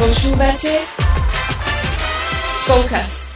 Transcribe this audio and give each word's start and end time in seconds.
Počúvate 0.00 0.80
Spolkast. 2.56 3.28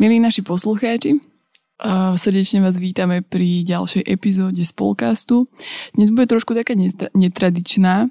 Milí 0.00 0.16
naši 0.16 0.40
poslucháči, 0.40 1.20
srdečne 2.14 2.62
vás 2.62 2.78
vítame 2.78 3.18
pri 3.26 3.66
ďalšej 3.66 4.06
epizóde 4.06 4.62
Spolkastu. 4.62 5.50
Dnes 5.98 6.14
bude 6.14 6.30
trošku 6.30 6.54
taká 6.54 6.78
netradičná, 7.18 8.06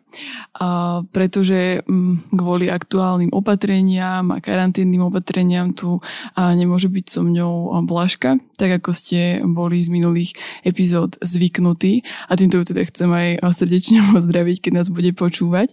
pretože 1.15 1.79
mm, 1.87 2.35
kvôli 2.35 2.67
aktuálnym 2.67 3.31
opatreniam 3.31 4.35
a 4.35 4.43
karanténnym 4.43 5.07
opatreniam 5.07 5.71
tu 5.71 6.03
nemôže 6.35 6.91
byť 6.91 7.05
so 7.07 7.23
mňou 7.23 7.79
Blažka, 7.87 8.35
tak 8.59 8.83
ako 8.83 8.91
ste 8.91 9.39
boli 9.47 9.79
z 9.79 9.89
minulých 9.95 10.35
epizód 10.67 11.15
zvyknutí. 11.23 12.03
A 12.27 12.35
týmto 12.35 12.59
ju 12.59 12.67
teda 12.67 12.83
chcem 12.83 13.07
aj 13.15 13.47
srdečne 13.55 14.03
pozdraviť, 14.11 14.59
keď 14.59 14.71
nás 14.75 14.91
bude 14.91 15.15
počúvať. 15.15 15.71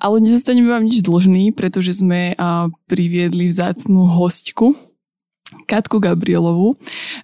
Ale 0.00 0.16
nezostaneme 0.24 0.72
vám 0.72 0.88
nič 0.88 1.04
dlžný, 1.04 1.52
pretože 1.52 2.00
sme 2.00 2.32
priviedli 2.88 3.52
vzácnú 3.52 4.08
hostku, 4.08 4.91
Katku 5.66 6.02
Gabrielovu, 6.02 6.76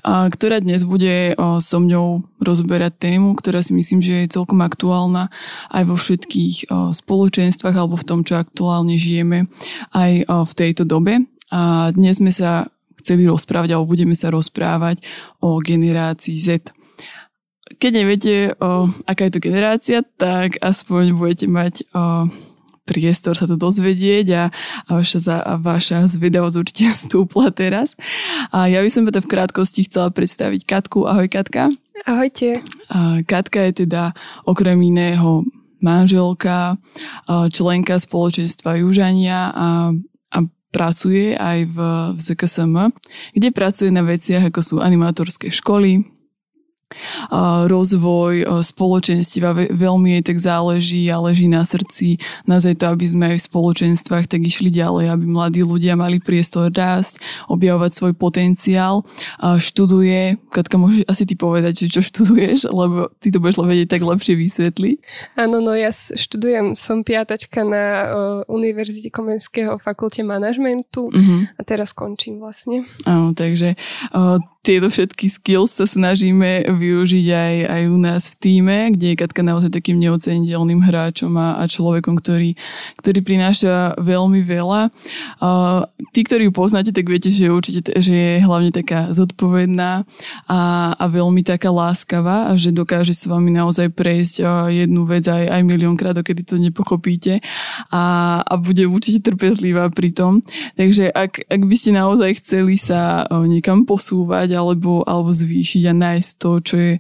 ktorá 0.07 0.63
dnes 0.63 0.87
bude 0.87 1.37
so 1.61 1.79
mňou 1.83 2.25
rozberať 2.41 2.97
tému, 2.97 3.37
ktorá 3.37 3.61
si 3.61 3.77
myslím, 3.77 4.01
že 4.01 4.25
je 4.25 4.35
celkom 4.35 4.63
aktuálna 4.65 5.29
aj 5.69 5.83
vo 5.85 5.97
všetkých 5.99 6.71
spoločenstvách 6.73 7.77
alebo 7.77 8.01
v 8.01 8.07
tom, 8.09 8.21
čo 8.25 8.41
aktuálne 8.41 8.97
žijeme 8.97 9.51
aj 9.93 10.25
v 10.25 10.53
tejto 10.57 10.89
dobe. 10.89 11.29
A 11.49 11.93
dnes 11.97 12.21
sme 12.21 12.29
sa 12.29 12.69
chceli 13.01 13.25
rozprávať, 13.25 13.73
alebo 13.73 13.89
budeme 13.89 14.13
sa 14.13 14.29
rozprávať 14.29 15.01
o 15.41 15.65
generácii 15.65 16.37
Z. 16.37 16.75
Keď 17.81 17.93
neviete, 17.93 18.53
o, 18.59 18.89
aká 19.05 19.29
je 19.29 19.33
to 19.37 19.45
generácia, 19.45 19.99
tak 20.17 20.57
aspoň 20.61 21.17
budete 21.17 21.47
mať 21.49 21.89
o, 21.93 22.29
priestor 22.89 23.37
sa 23.37 23.45
to 23.45 23.61
dozvedieť 23.61 24.27
a, 24.33 24.45
a, 24.89 24.91
vaša, 24.97 25.21
a 25.45 25.61
vaša 25.61 26.09
zvedavosť 26.09 26.57
určite 26.57 26.89
stúpla 27.05 27.53
teraz. 27.53 27.93
A 28.49 28.73
ja 28.73 28.81
by 28.81 28.89
som 28.89 29.05
teda 29.05 29.21
v 29.21 29.29
krátkosti 29.29 29.85
chcela 29.85 30.09
predstaviť 30.09 30.65
Katku. 30.65 31.05
Ahoj 31.05 31.29
Katka. 31.29 31.69
Ahojte. 32.09 32.65
A 32.89 33.21
Katka 33.29 33.69
je 33.69 33.85
teda 33.85 34.17
okrem 34.49 34.81
iného 34.81 35.45
manželka, 35.79 36.75
členka 37.55 38.03
spoločenstva 38.03 38.83
Južania 38.83 39.55
a, 39.55 39.69
a 40.35 40.39
pracuje 40.75 41.39
aj 41.39 41.59
v, 41.71 41.79
v 42.15 42.19
ZKSM, 42.19 42.75
kde 43.35 43.49
pracuje 43.55 43.91
na 43.95 44.03
veciach 44.03 44.51
ako 44.51 44.61
sú 44.61 44.77
animátorské 44.83 45.55
školy, 45.55 46.18
rozvoj 47.69 48.65
spoločenstva, 48.65 49.73
veľmi 49.73 50.19
jej 50.19 50.23
tak 50.25 50.39
záleží 50.41 51.09
a 51.13 51.21
leží 51.21 51.47
na 51.47 51.63
srdci 51.63 52.17
naozaj 52.49 52.81
to, 52.81 52.89
aby 52.89 53.05
sme 53.05 53.25
aj 53.35 53.37
v 53.39 53.47
spoločenstvách 53.53 54.27
tak 54.29 54.41
išli 54.45 54.73
ďalej, 54.73 55.13
aby 55.13 55.25
mladí 55.29 55.63
ľudia 55.63 55.95
mali 55.95 56.17
priestor 56.19 56.73
rásť, 56.73 57.21
objavovať 57.53 57.91
svoj 57.93 58.13
potenciál. 58.17 59.05
Študuje, 59.41 60.41
Katka, 60.49 60.81
môžeš 60.81 61.05
asi 61.05 61.25
ty 61.29 61.35
povedať, 61.37 61.87
že 61.87 61.99
čo 61.99 62.01
študuješ, 62.01 62.73
lebo 62.73 63.13
ty 63.21 63.29
to 63.29 63.39
budeš 63.39 63.61
vedieť 63.61 63.89
tak 63.93 64.03
lepšie 64.03 64.35
vysvetliť. 64.39 64.97
Áno, 65.37 65.61
no 65.61 65.77
ja 65.77 65.93
študujem, 65.93 66.73
som 66.73 67.05
piatačka 67.05 67.63
na 67.65 67.85
uh, 67.85 68.09
Univerzite 68.49 69.13
Komenského 69.13 69.77
fakulte 69.77 70.25
manažmentu 70.25 71.13
uh-huh. 71.13 71.41
a 71.57 71.61
teraz 71.65 71.93
končím 71.93 72.41
vlastne. 72.41 72.89
Áno, 73.05 73.37
takže 73.37 73.77
uh, 74.15 74.41
tieto 74.69 74.93
všetky 74.93 75.33
skills 75.33 75.81
sa 75.81 75.89
snažíme 75.89 76.69
využiť 76.69 77.27
aj, 77.33 77.55
aj 77.73 77.83
u 77.89 77.97
nás 77.97 78.29
v 78.29 78.35
týme, 78.37 78.93
kde 78.93 79.17
je 79.17 79.17
Katka 79.17 79.41
naozaj 79.41 79.73
takým 79.73 79.97
neoceniteľným 79.97 80.85
hráčom 80.85 81.33
a, 81.41 81.57
a 81.57 81.65
človekom, 81.65 82.21
ktorý, 82.21 82.53
ktorý 83.01 83.25
prináša 83.25 83.97
veľmi 83.97 84.45
veľa. 84.45 84.93
Uh, 85.41 85.89
tí, 86.13 86.21
ktorí 86.21 86.49
ju 86.49 86.53
poznáte, 86.53 86.93
tak 86.93 87.09
viete, 87.09 87.33
že, 87.33 87.49
určite, 87.49 87.97
že 87.97 88.13
je 88.13 88.45
hlavne 88.45 88.69
taká 88.69 89.09
zodpovedná 89.09 90.05
a, 90.45 90.61
a 91.01 91.05
veľmi 91.09 91.41
taká 91.41 91.73
láskavá 91.73 92.53
a 92.53 92.61
že 92.61 92.69
dokáže 92.69 93.17
s 93.17 93.25
vami 93.25 93.49
naozaj 93.49 93.89
prejsť 93.97 94.37
uh, 94.45 94.69
jednu 94.69 95.09
vec 95.09 95.25
aj, 95.25 95.49
aj 95.49 95.63
miliónkrát, 95.65 96.13
dokedy 96.13 96.45
to 96.45 96.61
nepochopíte 96.61 97.41
a, 97.89 98.05
a 98.45 98.55
bude 98.61 98.85
určite 98.85 99.33
trpezlivá 99.33 99.89
pri 99.89 100.13
tom. 100.13 100.45
Takže 100.77 101.09
ak, 101.09 101.49
ak 101.49 101.63
by 101.65 101.73
ste 101.73 101.97
naozaj 101.97 102.37
chceli 102.37 102.77
sa 102.77 103.25
uh, 103.25 103.49
niekam 103.49 103.89
posúvať, 103.89 104.58
alebo, 104.59 105.07
alebo 105.07 105.31
zvýšiť 105.31 105.83
a 105.89 105.95
nájsť 105.95 106.31
to, 106.37 106.51
čo 106.61 106.75
je 106.77 106.93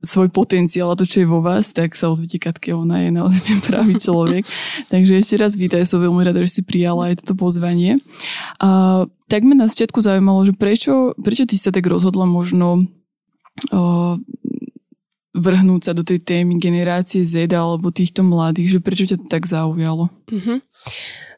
svoj 0.00 0.30
potenciál 0.30 0.94
a 0.94 0.98
to, 0.98 1.04
čo 1.04 1.22
je 1.22 1.28
vo 1.28 1.42
vás, 1.42 1.74
tak 1.74 1.98
sa 1.98 2.08
ozvite 2.08 2.38
Katke, 2.38 2.70
ona 2.72 3.02
je 3.02 3.10
naozaj 3.10 3.40
ten 3.42 3.58
pravý 3.58 3.98
človek. 3.98 4.46
Takže 4.92 5.18
ešte 5.18 5.34
raz 5.42 5.58
vítaj, 5.58 5.84
som 5.84 5.98
veľmi 5.98 6.22
rada, 6.22 6.38
že 6.46 6.60
si 6.60 6.62
prijala 6.62 7.10
aj 7.10 7.26
toto 7.26 7.34
pozvanie. 7.34 7.98
A, 8.62 9.04
tak 9.26 9.42
ma 9.42 9.58
na 9.58 9.66
začiatku 9.66 9.98
zaujímalo, 9.98 10.46
že 10.46 10.54
prečo, 10.54 11.16
prečo 11.18 11.44
ty 11.44 11.58
sa 11.58 11.74
tak 11.74 11.88
rozhodla 11.88 12.28
možno 12.28 12.86
o, 13.72 14.16
vrhnúť 15.32 15.80
sa 15.80 15.92
do 15.96 16.04
tej 16.04 16.20
témy 16.20 16.60
generácie 16.60 17.24
Z 17.24 17.48
alebo 17.56 17.88
týchto 17.88 18.20
mladých, 18.20 18.76
že 18.76 18.84
prečo 18.84 19.08
ťa 19.08 19.16
to 19.16 19.26
tak 19.32 19.48
zaujalo? 19.48 20.12
Mm-hmm. 20.28 20.58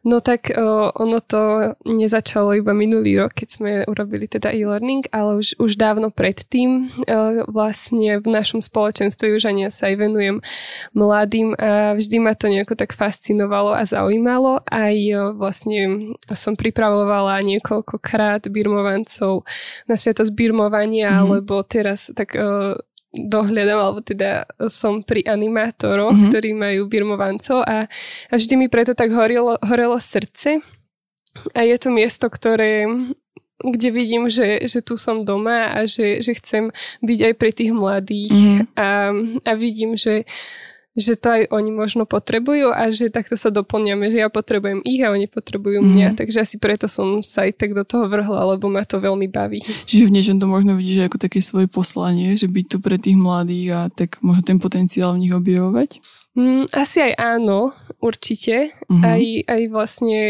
No 0.05 0.21
tak 0.21 0.53
o, 0.53 0.93
ono 1.01 1.19
to 1.25 1.73
nezačalo 1.89 2.53
iba 2.61 2.77
minulý 2.77 3.25
rok, 3.25 3.33
keď 3.33 3.49
sme 3.49 3.71
urobili 3.89 4.29
teda 4.29 4.53
e-learning, 4.53 5.09
ale 5.09 5.41
už, 5.41 5.57
už 5.57 5.81
dávno 5.81 6.13
predtým 6.13 6.93
o, 6.93 7.49
vlastne 7.49 8.21
v 8.21 8.29
našom 8.29 8.61
spoločenstve 8.61 9.33
už 9.33 9.49
ani 9.49 9.73
sa 9.73 9.89
aj 9.89 9.97
venujem 9.97 10.37
mladým 10.93 11.57
a 11.57 11.97
vždy 11.97 12.17
ma 12.21 12.37
to 12.37 12.53
nejako 12.53 12.77
tak 12.77 12.93
fascinovalo 12.93 13.73
a 13.73 13.89
zaujímalo. 13.89 14.61
Aj 14.69 14.93
o, 14.93 15.33
vlastne 15.41 16.13
som 16.37 16.53
pripravovala 16.53 17.41
niekoľkokrát 17.41 18.45
birmovancov 18.53 19.49
na 19.89 19.97
sviatosť 19.97 20.37
birmovania, 20.37 21.17
mm-hmm. 21.17 21.23
alebo 21.25 21.65
teraz 21.65 22.13
tak 22.13 22.37
o, 22.37 22.77
dohľadám, 23.15 23.79
alebo 23.79 24.01
teda 24.03 24.45
som 24.67 25.07
pri 25.07 25.23
animátoroch, 25.25 26.13
mm-hmm. 26.13 26.31
ktorí 26.31 26.51
majú 26.53 26.91
birmovancov 26.91 27.63
a, 27.63 27.87
a 28.31 28.35
vždy 28.35 28.55
mi 28.59 28.67
preto 28.67 28.93
tak 28.93 29.15
horelo, 29.15 29.55
horelo 29.63 29.97
srdce. 30.03 30.59
A 31.55 31.67
je 31.67 31.77
to 31.79 31.91
miesto, 31.91 32.27
ktoré 32.27 32.87
kde 33.65 33.89
vidím, 33.95 34.29
že, 34.29 34.67
že 34.67 34.83
tu 34.83 34.99
som 34.99 35.23
doma 35.25 35.73
a 35.73 35.87
že, 35.87 36.21
že 36.21 36.37
chcem 36.37 36.69
byť 37.01 37.19
aj 37.31 37.35
pri 37.39 37.51
tých 37.55 37.73
mladých 37.73 38.35
mm-hmm. 38.35 38.77
a, 38.77 38.89
a 39.47 39.53
vidím, 39.55 39.95
že, 39.97 40.27
že 40.95 41.19
to 41.19 41.27
aj 41.27 41.43
oni 41.51 41.75
možno 41.75 42.07
potrebujú 42.07 42.71
a 42.71 42.95
že 42.95 43.11
takto 43.11 43.35
sa 43.35 43.51
doplňame, 43.51 44.15
že 44.15 44.23
ja 44.23 44.31
potrebujem 44.31 44.79
ich 44.87 45.03
a 45.03 45.11
oni 45.11 45.27
potrebujú 45.27 45.83
mňa. 45.83 46.15
Mm. 46.15 46.17
Takže 46.17 46.47
asi 46.47 46.57
preto 46.63 46.87
som 46.87 47.19
sa 47.19 47.51
aj 47.51 47.59
tak 47.59 47.75
do 47.75 47.83
toho 47.83 48.07
vrhla, 48.07 48.55
lebo 48.55 48.71
ma 48.71 48.87
to 48.87 49.03
veľmi 49.03 49.27
baví. 49.27 49.59
Čiže 49.91 50.07
v 50.07 50.15
niečom 50.15 50.39
to 50.39 50.47
možno 50.47 50.79
vidíš 50.79 51.11
ako 51.11 51.19
také 51.19 51.43
svoje 51.43 51.67
poslanie, 51.67 52.39
že 52.39 52.47
byť 52.47 52.67
tu 52.71 52.77
pre 52.79 52.95
tých 52.95 53.19
mladých 53.19 53.67
a 53.75 53.81
tak 53.91 54.23
možno 54.23 54.47
ten 54.47 54.63
potenciál 54.63 55.19
v 55.19 55.27
nich 55.27 55.35
objavovať? 55.35 55.99
Mm, 56.39 56.71
asi 56.71 56.99
aj 57.11 57.13
áno, 57.19 57.75
určite. 57.99 58.75
Mm-hmm. 58.87 59.03
Aj, 59.03 59.23
aj 59.51 59.63
vlastne 59.71 60.21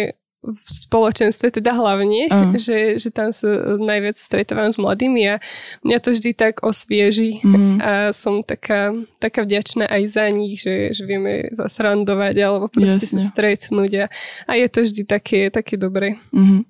v 0.44 0.68
spoločenstve 0.68 1.48
teda 1.48 1.72
hlavne, 1.72 2.28
uh. 2.28 2.52
že, 2.66 3.00
že 3.00 3.08
tam 3.08 3.32
sa 3.32 3.78
najviac 3.80 4.16
stretávam 4.16 4.70
s 4.70 4.76
mladými 4.76 5.22
a 5.32 5.34
mňa 5.82 5.98
to 6.04 6.12
vždy 6.12 6.30
tak 6.36 6.60
osvieži 6.60 7.40
mm. 7.40 7.76
a 7.80 7.92
som 8.12 8.44
taká, 8.44 8.92
taká 9.18 9.48
vďačná 9.48 9.88
aj 9.88 10.02
za 10.12 10.26
nich, 10.28 10.60
že, 10.60 10.92
že 10.92 11.02
vieme 11.08 11.48
zasrandovať 11.50 12.34
alebo 12.44 12.68
proste 12.68 13.08
Jasne. 13.08 13.24
sa 13.24 13.32
stretnúť 13.32 13.92
a, 14.04 14.06
a 14.46 14.52
je 14.60 14.66
to 14.68 14.78
vždy 14.84 15.02
také, 15.08 15.48
také 15.48 15.80
dobré. 15.80 16.20
Mm-hmm. 16.30 16.60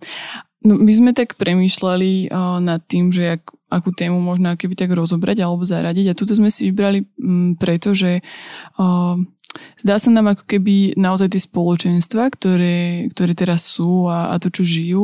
No, 0.64 0.80
my 0.80 0.92
sme 0.96 1.12
tak 1.12 1.36
premýšľali 1.36 2.32
uh, 2.32 2.56
nad 2.56 2.80
tým, 2.88 3.12
že 3.12 3.36
ak, 3.36 3.52
akú 3.68 3.92
tému 3.92 4.16
možno 4.16 4.56
keby 4.56 4.72
tak 4.72 4.96
rozobrať 4.96 5.44
alebo 5.44 5.60
zaradiť 5.60 6.08
a 6.08 6.16
tuto 6.16 6.32
sme 6.32 6.48
si 6.48 6.72
vybrali 6.72 7.04
um, 7.20 7.52
preto, 7.52 7.92
že 7.92 8.24
uh, 8.80 9.20
Zdá 9.78 9.98
sa 9.98 10.10
nám 10.10 10.34
ako 10.34 10.44
keby 10.46 10.98
naozaj 10.98 11.34
tie 11.34 11.42
spoločenstva, 11.42 12.30
ktoré, 12.30 13.06
ktoré 13.14 13.32
teraz 13.34 13.66
sú 13.66 14.06
a, 14.10 14.34
a 14.34 14.38
to, 14.42 14.50
čo 14.50 14.62
žijú, 14.66 15.02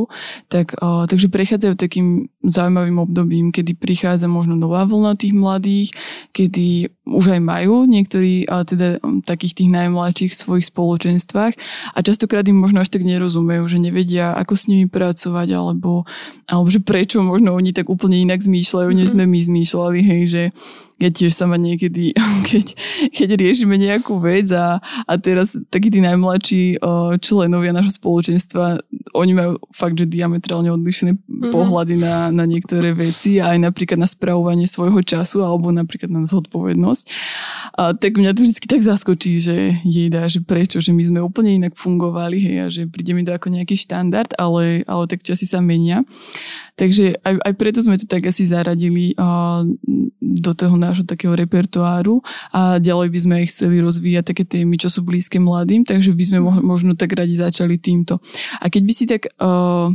tak, 0.50 0.74
uh, 0.78 1.06
takže 1.06 1.30
prechádzajú 1.30 1.74
takým 1.78 2.30
zaujímavým 2.40 2.96
obdobím, 2.96 3.46
kedy 3.52 3.76
prichádza 3.76 4.24
možno 4.24 4.56
nová 4.56 4.88
vlna 4.88 5.12
tých 5.20 5.36
mladých, 5.36 5.88
kedy 6.32 6.88
už 7.04 7.36
aj 7.36 7.40
majú 7.44 7.84
niektorí, 7.84 8.48
ale 8.48 8.64
teda 8.64 8.88
takých 9.28 9.60
tých 9.60 9.70
najmladších 9.70 10.32
v 10.32 10.40
svojich 10.40 10.66
spoločenstvách 10.72 11.54
a 11.92 11.98
častokrát 12.00 12.46
im 12.48 12.56
možno 12.56 12.80
až 12.80 12.88
tak 12.88 13.04
nerozumejú, 13.04 13.66
že 13.68 13.82
nevedia, 13.82 14.32
ako 14.32 14.54
s 14.56 14.72
nimi 14.72 14.88
pracovať, 14.88 15.48
alebo, 15.52 16.08
alebo 16.48 16.68
že 16.72 16.80
prečo 16.80 17.20
možno 17.20 17.52
oni 17.52 17.76
tak 17.76 17.92
úplne 17.92 18.16
inak 18.16 18.40
zmýšľajú, 18.40 18.88
než 18.88 19.12
sme 19.12 19.28
my 19.28 19.40
zmýšľali, 19.42 20.00
hej, 20.00 20.22
že 20.24 20.42
ja 21.00 21.08
tiež 21.08 21.32
sama 21.32 21.56
niekedy, 21.56 22.12
keď, 22.48 22.66
keď 23.08 23.28
riešime 23.40 23.80
nejakú 23.80 24.20
vec 24.20 24.52
a, 24.52 24.78
a 25.08 25.12
teraz 25.16 25.56
takí 25.72 25.88
tí 25.88 26.04
najmladší 26.04 26.78
členovia 27.24 27.72
našho 27.72 27.96
spoločenstva, 27.96 28.84
oni 29.16 29.32
majú 29.32 29.52
fakt, 29.72 29.96
že 29.96 30.06
diametrálne 30.06 30.68
odlišné 30.70 31.16
mm-hmm. 31.16 31.50
pohľady 31.50 31.94
na, 31.98 32.29
na 32.30 32.46
niektoré 32.48 32.94
veci 32.96 33.38
a 33.42 33.54
aj 33.54 33.58
napríklad 33.70 33.98
na 34.00 34.08
spravovanie 34.08 34.66
svojho 34.66 35.02
času 35.04 35.42
alebo 35.44 35.70
napríklad 35.70 36.10
na 36.10 36.26
zodpovednosť. 36.26 37.04
A 37.78 37.94
tak 37.94 38.18
mňa 38.18 38.34
to 38.34 38.42
vždy 38.42 38.66
tak 38.66 38.82
zaskočí, 38.82 39.38
že 39.38 39.56
jejda, 39.86 40.26
že 40.26 40.42
prečo, 40.42 40.82
že 40.82 40.90
my 40.90 41.02
sme 41.06 41.20
úplne 41.22 41.54
inak 41.54 41.78
fungovali, 41.78 42.36
hej, 42.38 42.56
a 42.60 42.66
že 42.68 42.82
príde 42.90 43.14
mi 43.14 43.22
to 43.22 43.30
ako 43.30 43.50
nejaký 43.50 43.78
štandard, 43.78 44.30
ale, 44.36 44.82
ale 44.84 45.04
tak 45.06 45.22
časy 45.22 45.46
sa 45.46 45.62
menia. 45.62 46.02
Takže 46.80 47.20
aj, 47.20 47.34
aj 47.44 47.54
preto 47.60 47.78
sme 47.84 48.00
to 48.00 48.08
tak 48.08 48.24
asi 48.24 48.48
zaradili 48.48 49.12
uh, 49.20 49.60
do 50.20 50.52
toho 50.56 50.80
nášho 50.80 51.04
takého 51.04 51.36
repertoáru 51.36 52.24
a 52.54 52.80
ďalej 52.80 53.08
by 53.12 53.18
sme 53.20 53.34
aj 53.44 53.46
chceli 53.52 53.84
rozvíjať 53.84 54.24
také 54.32 54.44
témy, 54.48 54.80
čo 54.80 54.88
sú 54.88 55.04
blízke 55.04 55.36
mladým, 55.36 55.84
takže 55.84 56.16
by 56.16 56.24
sme 56.24 56.38
mo- 56.40 56.64
možno 56.64 56.96
tak 56.96 57.12
radi 57.12 57.36
začali 57.36 57.76
týmto. 57.76 58.16
A 58.64 58.72
keď 58.72 58.82
by 58.86 58.92
si 58.96 59.04
tak 59.04 59.28
uh, 59.36 59.92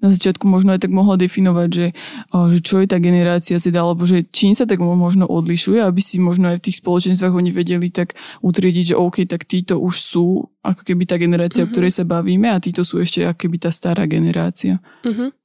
na 0.00 0.08
začiatku 0.08 0.48
možno 0.48 0.72
aj 0.72 0.88
tak 0.88 0.92
mohla 0.92 1.20
definovať, 1.20 1.68
že, 1.68 1.86
že 2.32 2.58
čo 2.64 2.80
je 2.80 2.88
tá 2.88 2.96
generácia 2.96 3.60
Z, 3.60 3.72
alebo 3.76 4.08
že 4.08 4.24
čím 4.32 4.56
sa 4.56 4.64
tak 4.64 4.80
možno 4.80 5.28
odlišuje, 5.28 5.80
aby 5.84 6.00
si 6.00 6.16
možno 6.16 6.48
aj 6.52 6.60
v 6.60 6.64
tých 6.68 6.80
spoločenstvách 6.80 7.36
oni 7.36 7.52
vedeli 7.52 7.92
tak 7.92 8.16
utriediť, 8.40 8.96
že 8.96 8.98
OK, 8.98 9.28
tak 9.28 9.44
títo 9.44 9.76
už 9.76 9.94
sú 10.00 10.48
ako 10.60 10.84
keby 10.84 11.08
tá 11.08 11.16
generácia, 11.16 11.64
mm-hmm. 11.64 11.72
o 11.72 11.72
ktorej 11.72 11.92
sa 11.92 12.04
bavíme 12.04 12.48
a 12.52 12.60
títo 12.60 12.84
sú 12.84 13.00
ešte 13.00 13.24
ako 13.24 13.48
keby 13.48 13.56
tá 13.60 13.70
stará 13.72 14.04
generácia. 14.04 14.80
Mm-hmm. 15.04 15.39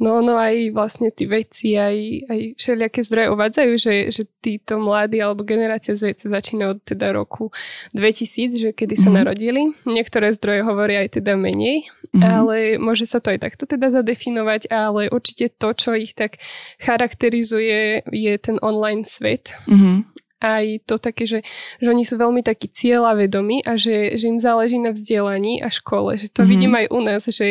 No, 0.00 0.18
no 0.24 0.34
aj 0.34 0.72
vlastne 0.72 1.12
tí 1.12 1.28
veci, 1.28 1.78
aj, 1.78 2.26
aj 2.26 2.40
všelijaké 2.58 3.00
zdroje 3.06 3.28
uvádzajú, 3.36 3.72
že, 3.78 3.94
že 4.10 4.22
títo 4.42 4.80
mladí 4.80 5.22
alebo 5.22 5.46
generácia 5.46 5.94
Z 5.94 6.26
začína 6.26 6.74
od 6.74 6.82
teda 6.82 7.14
roku 7.14 7.52
2000, 7.94 8.58
že 8.58 8.70
kedy 8.74 8.94
sa 8.98 9.12
mm-hmm. 9.12 9.18
narodili. 9.22 9.62
Niektoré 9.86 10.34
zdroje 10.34 10.66
hovoria 10.66 11.06
aj 11.06 11.22
teda 11.22 11.38
menej, 11.38 11.86
mm-hmm. 11.86 12.22
ale 12.24 12.56
môže 12.82 13.06
sa 13.06 13.22
to 13.22 13.30
aj 13.30 13.46
takto 13.46 13.68
teda 13.68 13.94
zadefinovať, 13.94 14.72
ale 14.72 15.12
určite 15.12 15.54
to, 15.54 15.70
čo 15.76 15.94
ich 15.94 16.18
tak 16.18 16.40
charakterizuje, 16.82 18.02
je 18.10 18.32
ten 18.42 18.56
online 18.58 19.06
svet. 19.06 19.54
Mm-hmm 19.70 20.11
aj 20.42 20.82
to 20.90 20.98
také, 20.98 21.24
že, 21.24 21.46
že 21.78 21.86
oni 21.86 22.02
sú 22.02 22.18
veľmi 22.18 22.42
takí 22.42 22.66
cieľavedomí 22.66 23.62
a 23.62 23.78
že, 23.78 24.18
že 24.18 24.26
im 24.26 24.42
záleží 24.42 24.82
na 24.82 24.90
vzdelaní 24.90 25.62
a 25.62 25.70
škole. 25.70 26.18
Že 26.18 26.34
to 26.34 26.42
mm-hmm. 26.42 26.50
vidím 26.50 26.72
aj 26.74 26.86
u 26.90 27.00
nás, 27.00 27.22
že, 27.30 27.48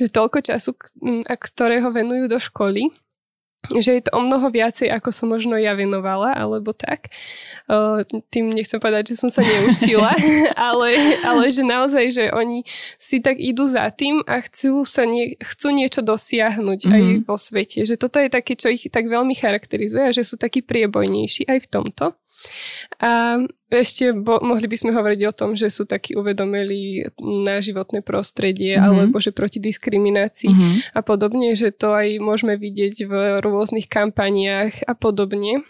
že 0.00 0.08
toľko 0.08 0.40
času, 0.40 0.72
ktorého 1.36 1.92
venujú 1.92 2.32
do 2.32 2.40
školy, 2.40 2.88
že 3.70 4.00
je 4.00 4.02
to 4.02 4.16
o 4.18 4.24
mnoho 4.24 4.50
viacej, 4.50 4.90
ako 4.90 5.14
som 5.14 5.30
možno 5.30 5.54
ja 5.54 5.76
venovala, 5.78 6.34
alebo 6.34 6.74
tak. 6.74 7.12
tým 8.32 8.50
nechcem 8.50 8.82
povedať, 8.82 9.14
že 9.14 9.20
som 9.20 9.30
sa 9.30 9.46
neučila, 9.46 10.10
ale, 10.70 10.90
ale 11.22 11.44
že 11.54 11.62
naozaj, 11.62 12.04
že 12.10 12.24
oni 12.34 12.66
si 12.98 13.22
tak 13.22 13.38
idú 13.38 13.68
za 13.70 13.86
tým 13.94 14.26
a 14.26 14.42
chcú, 14.42 14.82
sa 14.82 15.06
nie, 15.06 15.38
chcú 15.38 15.70
niečo 15.70 16.02
dosiahnuť 16.02 16.80
mm-hmm. 16.82 16.96
aj 16.96 17.02
mhm. 17.04 17.20
vo 17.28 17.36
svete. 17.38 17.86
Že 17.86 17.94
toto 18.00 18.18
je 18.18 18.32
také, 18.32 18.58
čo 18.58 18.72
ich 18.72 18.90
tak 18.90 19.06
veľmi 19.06 19.38
charakterizuje 19.38 20.10
a 20.10 20.16
že 20.16 20.26
sú 20.26 20.34
takí 20.34 20.64
priebojnejší 20.66 21.46
aj 21.46 21.58
v 21.62 21.70
tomto. 21.70 22.04
A 23.00 23.40
ešte 23.70 24.12
bo, 24.16 24.40
mohli 24.42 24.66
by 24.66 24.76
sme 24.76 24.96
hovoriť 24.96 25.20
o 25.28 25.36
tom, 25.36 25.50
že 25.54 25.70
sú 25.70 25.86
takí 25.86 26.16
uvedomili 26.16 27.06
na 27.20 27.62
životné 27.62 28.02
prostredie 28.02 28.76
mm-hmm. 28.76 28.88
alebo 28.88 29.16
že 29.22 29.30
proti 29.32 29.62
diskriminácii 29.62 30.50
mm-hmm. 30.50 30.74
a 30.96 31.00
podobne, 31.00 31.54
že 31.54 31.70
to 31.70 31.94
aj 31.94 32.18
môžeme 32.18 32.56
vidieť 32.56 32.94
v 33.06 33.12
rôznych 33.40 33.86
kampaniách 33.86 34.84
a 34.84 34.92
podobne. 34.96 35.62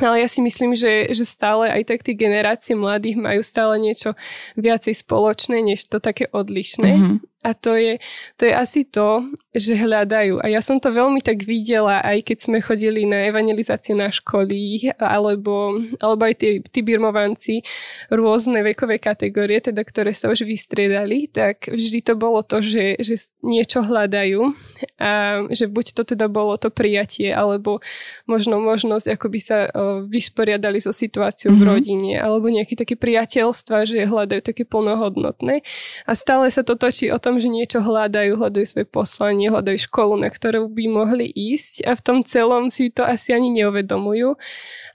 Ale 0.00 0.24
ja 0.24 0.28
si 0.32 0.40
myslím, 0.40 0.72
že, 0.72 1.12
že 1.12 1.28
stále 1.28 1.68
aj 1.68 1.92
tak 1.92 2.00
tie 2.00 2.16
generácie 2.16 2.72
mladých 2.72 3.20
majú 3.20 3.44
stále 3.44 3.76
niečo 3.76 4.16
viacej 4.56 4.96
spoločné, 4.96 5.60
než 5.60 5.84
to 5.92 6.00
také 6.00 6.24
odlišné. 6.32 6.90
Mm-hmm. 6.96 7.16
A 7.44 7.50
to 7.56 7.72
je, 7.76 8.00
to 8.36 8.48
je 8.48 8.52
asi 8.52 8.84
to, 8.88 9.28
že 9.56 9.72
hľadajú. 9.72 10.44
A 10.44 10.52
ja 10.52 10.60
som 10.60 10.76
to 10.76 10.92
veľmi 10.92 11.24
tak 11.24 11.40
videla, 11.40 12.04
aj 12.04 12.28
keď 12.28 12.38
sme 12.44 12.58
chodili 12.60 13.08
na 13.08 13.24
evangelizácie 13.32 13.96
na 13.96 14.12
školy, 14.12 14.92
alebo, 15.00 15.80
alebo 15.96 16.22
aj 16.28 16.34
tí, 16.36 16.50
tí 16.68 16.84
birmovanci, 16.84 17.64
rôzne 18.12 18.60
vekové 18.60 19.00
kategórie, 19.00 19.64
teda 19.64 19.80
ktoré 19.80 20.12
sa 20.12 20.28
už 20.28 20.44
vystriedali, 20.44 21.32
tak 21.32 21.72
vždy 21.72 22.04
to 22.04 22.14
bolo 22.20 22.44
to, 22.44 22.60
že, 22.60 23.00
že 23.00 23.32
niečo 23.40 23.80
hľadajú. 23.80 24.52
A 25.00 25.42
že 25.48 25.64
buď 25.64 25.96
to 25.96 26.02
teda 26.04 26.28
bolo 26.28 26.60
to 26.60 26.68
prijatie, 26.68 27.32
alebo 27.32 27.80
možno 28.28 28.60
možnosť, 28.60 29.16
ako 29.16 29.26
by 29.32 29.40
sa 29.40 29.58
vysporiadali 30.04 30.76
so 30.76 30.92
situáciou 30.92 31.56
mm-hmm. 31.56 31.64
v 31.64 31.64
mhm. 31.64 31.72
rodine, 31.72 32.12
alebo 32.20 32.52
nejaké 32.52 32.76
také 32.76 33.00
priateľstva, 33.00 33.88
že 33.88 34.04
hľadajú 34.04 34.44
také 34.44 34.68
plnohodnotné. 34.68 35.64
A 36.04 36.12
stále 36.12 36.52
sa 36.52 36.60
to 36.60 36.76
točí 36.76 37.08
o 37.08 37.16
tom, 37.16 37.30
tom, 37.30 37.38
že 37.38 37.46
niečo 37.46 37.78
hľadajú, 37.78 38.34
hľadajú 38.34 38.66
svoje 38.66 38.86
poslanie, 38.90 39.39
hľadajú 39.48 39.78
školu, 39.88 40.20
na 40.20 40.28
ktorú 40.28 40.68
by 40.68 40.84
mohli 40.90 41.32
ísť 41.32 41.88
a 41.88 41.96
v 41.96 42.04
tom 42.04 42.18
celom 42.20 42.68
si 42.68 42.92
to 42.92 43.00
asi 43.00 43.32
ani 43.32 43.48
neuvedomujú, 43.54 44.36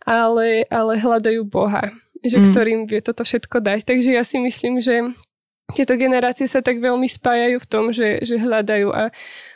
ale, 0.06 0.70
ale 0.70 0.94
hľadajú 1.02 1.42
Boha, 1.50 1.90
že 2.22 2.38
mm. 2.38 2.46
ktorým 2.54 2.80
vie 2.86 3.02
toto 3.02 3.26
všetko 3.26 3.64
dať. 3.64 3.88
Takže 3.88 4.14
ja 4.14 4.22
si 4.22 4.38
myslím, 4.38 4.78
že 4.78 5.02
tieto 5.74 5.98
generácie 5.98 6.46
sa 6.46 6.62
tak 6.62 6.78
veľmi 6.78 7.10
spájajú 7.10 7.58
v 7.58 7.70
tom, 7.70 7.90
že, 7.90 8.22
že 8.22 8.38
hľadajú 8.38 8.94
a 8.94 9.10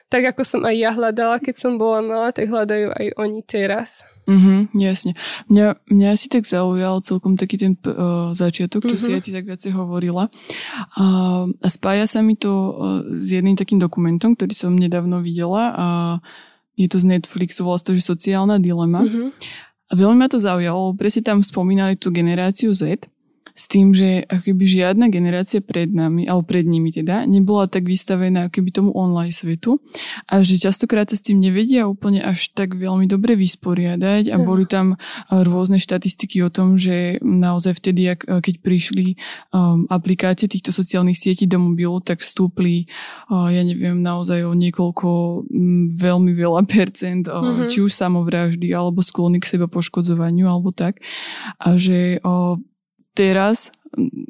tak 0.09 0.25
ako 0.33 0.41
som 0.41 0.61
aj 0.65 0.73
ja 0.73 0.89
hľadala, 0.89 1.37
keď 1.37 1.53
som 1.53 1.77
bola 1.77 2.01
malá, 2.01 2.33
tak 2.33 2.49
hľadajú 2.49 2.89
aj 2.97 3.05
oni 3.13 3.45
teraz. 3.45 4.01
Mhm, 4.25 4.73
jasne. 4.73 5.13
Mňa, 5.53 5.85
mňa 5.85 6.09
si 6.17 6.25
tak 6.33 6.49
zaujal 6.49 7.05
celkom 7.05 7.37
taký 7.37 7.61
ten 7.61 7.77
uh, 7.85 8.33
začiatok, 8.33 8.89
čo 8.89 8.97
mm-hmm. 8.97 9.05
si 9.05 9.09
mhm. 9.13 9.15
aj 9.17 9.21
ty 9.21 9.29
tak 9.37 9.45
viacej 9.45 9.71
hovorila. 9.77 10.33
Uh, 10.97 11.53
a 11.61 11.67
spája 11.69 12.09
sa 12.09 12.25
mi 12.25 12.33
to 12.33 12.49
uh, 12.49 12.73
s 13.13 13.29
jedným 13.29 13.53
takým 13.53 13.77
dokumentom, 13.77 14.33
ktorý 14.33 14.53
som 14.57 14.73
nedávno 14.73 15.21
videla 15.21 15.77
a 15.77 15.87
je 16.73 16.89
to 16.89 16.97
z 16.97 17.05
Netflixu, 17.05 17.67
volá 17.67 17.77
to, 17.77 17.93
že 17.93 18.01
sociálna 18.01 18.57
dilema. 18.57 19.05
Mm-hmm. 19.05 19.27
A 19.89 19.93
veľmi 19.93 20.25
ma 20.25 20.29
to 20.29 20.41
zaujalo, 20.41 20.97
presne 20.97 21.21
tam 21.21 21.45
spomínali 21.45 21.97
tú 21.97 22.09
generáciu 22.09 22.73
Z 22.73 23.05
s 23.53 23.67
tým, 23.67 23.93
že 23.93 24.25
akoby 24.25 24.65
žiadna 24.65 25.09
generácia 25.13 25.59
pred 25.59 25.89
nami, 25.91 26.25
alebo 26.29 26.45
pred 26.47 26.65
nimi 26.65 26.89
teda, 26.89 27.25
nebola 27.25 27.69
tak 27.69 27.85
vystavená 27.85 28.47
akoby 28.49 28.69
tomu 28.71 28.91
online 28.95 29.33
svetu 29.33 29.81
a 30.29 30.41
že 30.41 30.57
častokrát 30.57 31.09
sa 31.09 31.17
s 31.17 31.25
tým 31.25 31.41
nevedia 31.41 31.85
úplne 31.85 32.23
až 32.23 32.51
tak 32.53 32.75
veľmi 32.75 33.05
dobre 33.09 33.35
vysporiadať 33.35 34.31
a 34.33 34.37
boli 34.39 34.65
tam 34.65 34.95
rôzne 35.29 35.77
štatistiky 35.77 36.41
o 36.45 36.49
tom, 36.49 36.75
že 36.79 37.19
naozaj 37.21 37.77
vtedy, 37.79 38.15
keď 38.19 38.55
prišli 38.61 39.15
um, 39.53 39.85
aplikácie 39.89 40.49
týchto 40.49 40.73
sociálnych 40.73 41.17
sietí 41.17 41.45
do 41.45 41.59
mobilu, 41.59 41.99
tak 42.01 42.21
vstúpli, 42.21 42.89
uh, 43.29 43.49
ja 43.51 43.61
neviem, 43.63 44.01
naozaj 44.01 44.43
o 44.45 44.53
niekoľko 44.53 45.09
um, 45.45 45.87
veľmi 45.89 46.31
veľa 46.33 46.65
percent, 46.65 47.27
mm-hmm. 47.27 47.67
či 47.69 47.83
už 47.83 47.91
samovraždy, 47.91 48.71
alebo 48.71 49.03
sklony 49.03 49.39
k 49.41 49.57
seba 49.57 49.67
poškodzovaniu, 49.69 50.47
alebo 50.47 50.73
tak. 50.73 51.01
A 51.59 51.75
že 51.75 52.19
teraz 53.13 53.73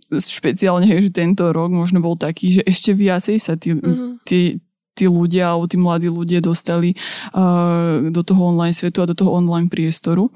špeciálne, 0.09 0.87
že 0.87 1.11
tento 1.11 1.51
rok 1.51 1.69
možno 1.69 1.99
bol 1.99 2.15
taký, 2.15 2.59
že 2.59 2.61
ešte 2.63 2.95
viacej 2.95 3.37
sa 3.37 3.59
tí, 3.59 3.75
mm-hmm. 3.75 4.23
tí, 4.23 4.57
tí 4.95 5.05
ľudia 5.05 5.53
alebo 5.53 5.67
tí 5.67 5.77
mladí 5.77 6.07
ľudia 6.07 6.39
dostali 6.39 6.95
uh, 7.35 8.09
do 8.09 8.21
toho 8.23 8.55
online 8.55 8.73
svetu 8.73 9.03
a 9.03 9.09
do 9.09 9.15
toho 9.15 9.35
online 9.35 9.67
priestoru. 9.67 10.31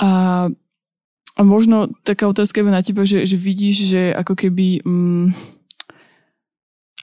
A, 0.00 0.48
a 1.36 1.40
možno 1.44 1.92
taká 2.02 2.26
otázka 2.26 2.64
je 2.64 2.72
na 2.72 2.82
teba, 2.82 3.04
že, 3.04 3.22
že 3.28 3.36
vidíš, 3.36 3.76
že 3.88 4.02
ako 4.16 4.34
keby... 4.34 4.82
Um, 4.82 5.30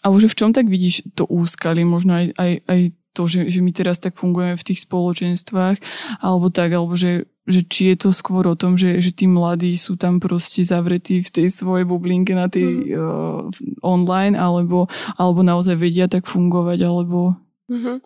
alebo 0.02 0.18
že 0.18 0.34
v 0.34 0.38
čom 0.38 0.50
tak 0.50 0.66
vidíš 0.66 1.14
to 1.14 1.30
úskalie, 1.30 1.86
možno 1.86 2.18
aj, 2.18 2.34
aj, 2.34 2.52
aj 2.66 2.82
to, 3.14 3.30
že, 3.30 3.54
že 3.54 3.62
my 3.62 3.70
teraz 3.70 4.02
tak 4.02 4.18
fungujeme 4.18 4.58
v 4.58 4.66
tých 4.66 4.82
spoločenstvách, 4.90 5.78
alebo 6.26 6.50
tak, 6.50 6.74
alebo 6.74 6.98
že 6.98 7.30
že 7.50 7.66
či 7.66 7.94
je 7.94 8.08
to 8.08 8.10
skôr 8.14 8.46
o 8.46 8.56
tom, 8.56 8.78
že, 8.78 9.02
že 9.02 9.12
tí 9.12 9.26
mladí 9.26 9.74
sú 9.74 9.98
tam 9.98 10.22
proste 10.22 10.62
zavretí 10.62 11.26
v 11.26 11.30
tej 11.30 11.48
svojej 11.50 11.90
bublinke 11.90 12.38
na 12.38 12.46
tej 12.46 12.70
mm. 12.70 13.02
uh, 13.02 13.50
online, 13.82 14.38
alebo, 14.38 14.86
alebo 15.18 15.42
naozaj 15.42 15.74
vedia 15.78 16.06
tak 16.06 16.30
fungovať, 16.30 16.86
alebo... 16.86 17.34
Mm-hmm. 17.72 17.98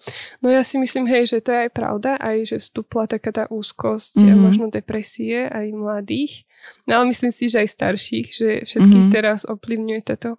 No 0.46 0.48
ja 0.54 0.62
si 0.62 0.78
myslím, 0.78 1.10
hej, 1.10 1.26
že 1.26 1.42
to 1.42 1.50
je 1.50 1.66
aj 1.68 1.72
pravda, 1.74 2.22
aj 2.22 2.54
že 2.54 2.58
vstúpla 2.62 3.10
taká 3.10 3.34
tá 3.34 3.44
úzkosť 3.50 4.22
mm-hmm. 4.22 4.32
a 4.32 4.44
možno 4.46 4.66
depresie 4.70 5.50
aj 5.50 5.74
mladých, 5.74 6.46
no 6.86 7.02
ale 7.02 7.10
myslím 7.10 7.34
si, 7.34 7.50
že 7.50 7.66
aj 7.66 7.74
starších, 7.74 8.28
že 8.30 8.50
všetkých 8.62 9.04
mm-hmm. 9.10 9.16
teraz 9.16 9.42
ovplyvňuje 9.50 10.02
táto 10.06 10.38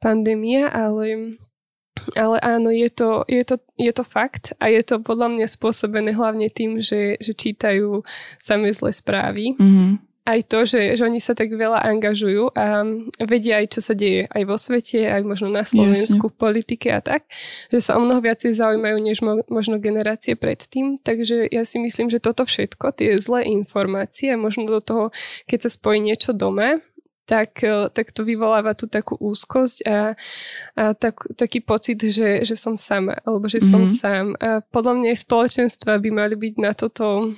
pandémia, 0.00 0.72
ale 0.72 1.36
ale 2.16 2.36
áno, 2.42 2.68
je 2.70 2.88
to, 2.90 3.24
je, 3.28 3.42
to, 3.44 3.56
je 3.78 3.92
to 3.92 4.04
fakt 4.04 4.52
a 4.58 4.68
je 4.68 4.82
to 4.82 5.00
podľa 5.00 5.34
mňa 5.38 5.46
spôsobené 5.48 6.12
hlavne 6.14 6.48
tým, 6.50 6.82
že, 6.82 7.16
že 7.18 7.32
čítajú 7.32 8.02
samé 8.36 8.70
zlé 8.74 8.90
správy. 8.92 9.54
Mm-hmm. 9.56 9.90
Aj 10.22 10.38
to, 10.46 10.62
že, 10.62 10.94
že 10.94 11.02
oni 11.02 11.18
sa 11.18 11.34
tak 11.34 11.50
veľa 11.50 11.82
angažujú 11.82 12.54
a 12.54 12.86
vedia 13.26 13.58
aj, 13.58 13.74
čo 13.74 13.80
sa 13.82 13.90
deje 13.90 14.30
aj 14.30 14.42
vo 14.46 14.54
svete, 14.54 15.02
aj 15.10 15.18
možno 15.26 15.50
na 15.50 15.66
Slovensku, 15.66 16.30
Jasne. 16.30 16.34
v 16.34 16.38
politike 16.38 16.88
a 16.94 17.02
tak, 17.02 17.26
že 17.74 17.82
sa 17.82 17.98
o 17.98 18.06
mnoho 18.06 18.22
viacej 18.22 18.54
zaujímajú, 18.54 18.96
než 19.02 19.18
mo, 19.18 19.42
možno 19.50 19.82
generácie 19.82 20.38
predtým. 20.38 21.02
Takže 21.02 21.50
ja 21.50 21.66
si 21.66 21.82
myslím, 21.82 22.06
že 22.06 22.22
toto 22.22 22.46
všetko, 22.46 22.94
tie 22.94 23.18
zlé 23.18 23.50
informácie, 23.50 24.38
možno 24.38 24.70
do 24.70 24.78
toho, 24.78 25.04
keď 25.50 25.66
sa 25.66 25.70
spojí 25.74 25.98
niečo 25.98 26.30
doma, 26.30 26.78
tak, 27.26 27.62
e, 27.62 27.88
tak 27.94 28.10
to 28.10 28.26
vyvoláva 28.26 28.74
tú 28.74 28.90
takú 28.90 29.14
úzkosť 29.18 29.78
a, 29.86 30.14
a 30.74 30.84
tak, 30.94 31.22
taký 31.38 31.62
pocit, 31.62 31.98
že, 32.02 32.42
že 32.42 32.56
som 32.58 32.74
sama, 32.74 33.18
alebo 33.22 33.46
že 33.46 33.62
mm-hmm. 33.62 33.72
som 33.72 33.82
mhm. 33.82 33.92
sám. 33.92 34.26
A 34.42 34.48
podľa 34.60 34.92
mňa 34.98 35.08
aj 35.14 35.22
spoločenstva 35.24 36.02
by 36.02 36.10
mali 36.10 36.34
byť 36.34 36.54
na 36.58 36.72
toto 36.74 37.34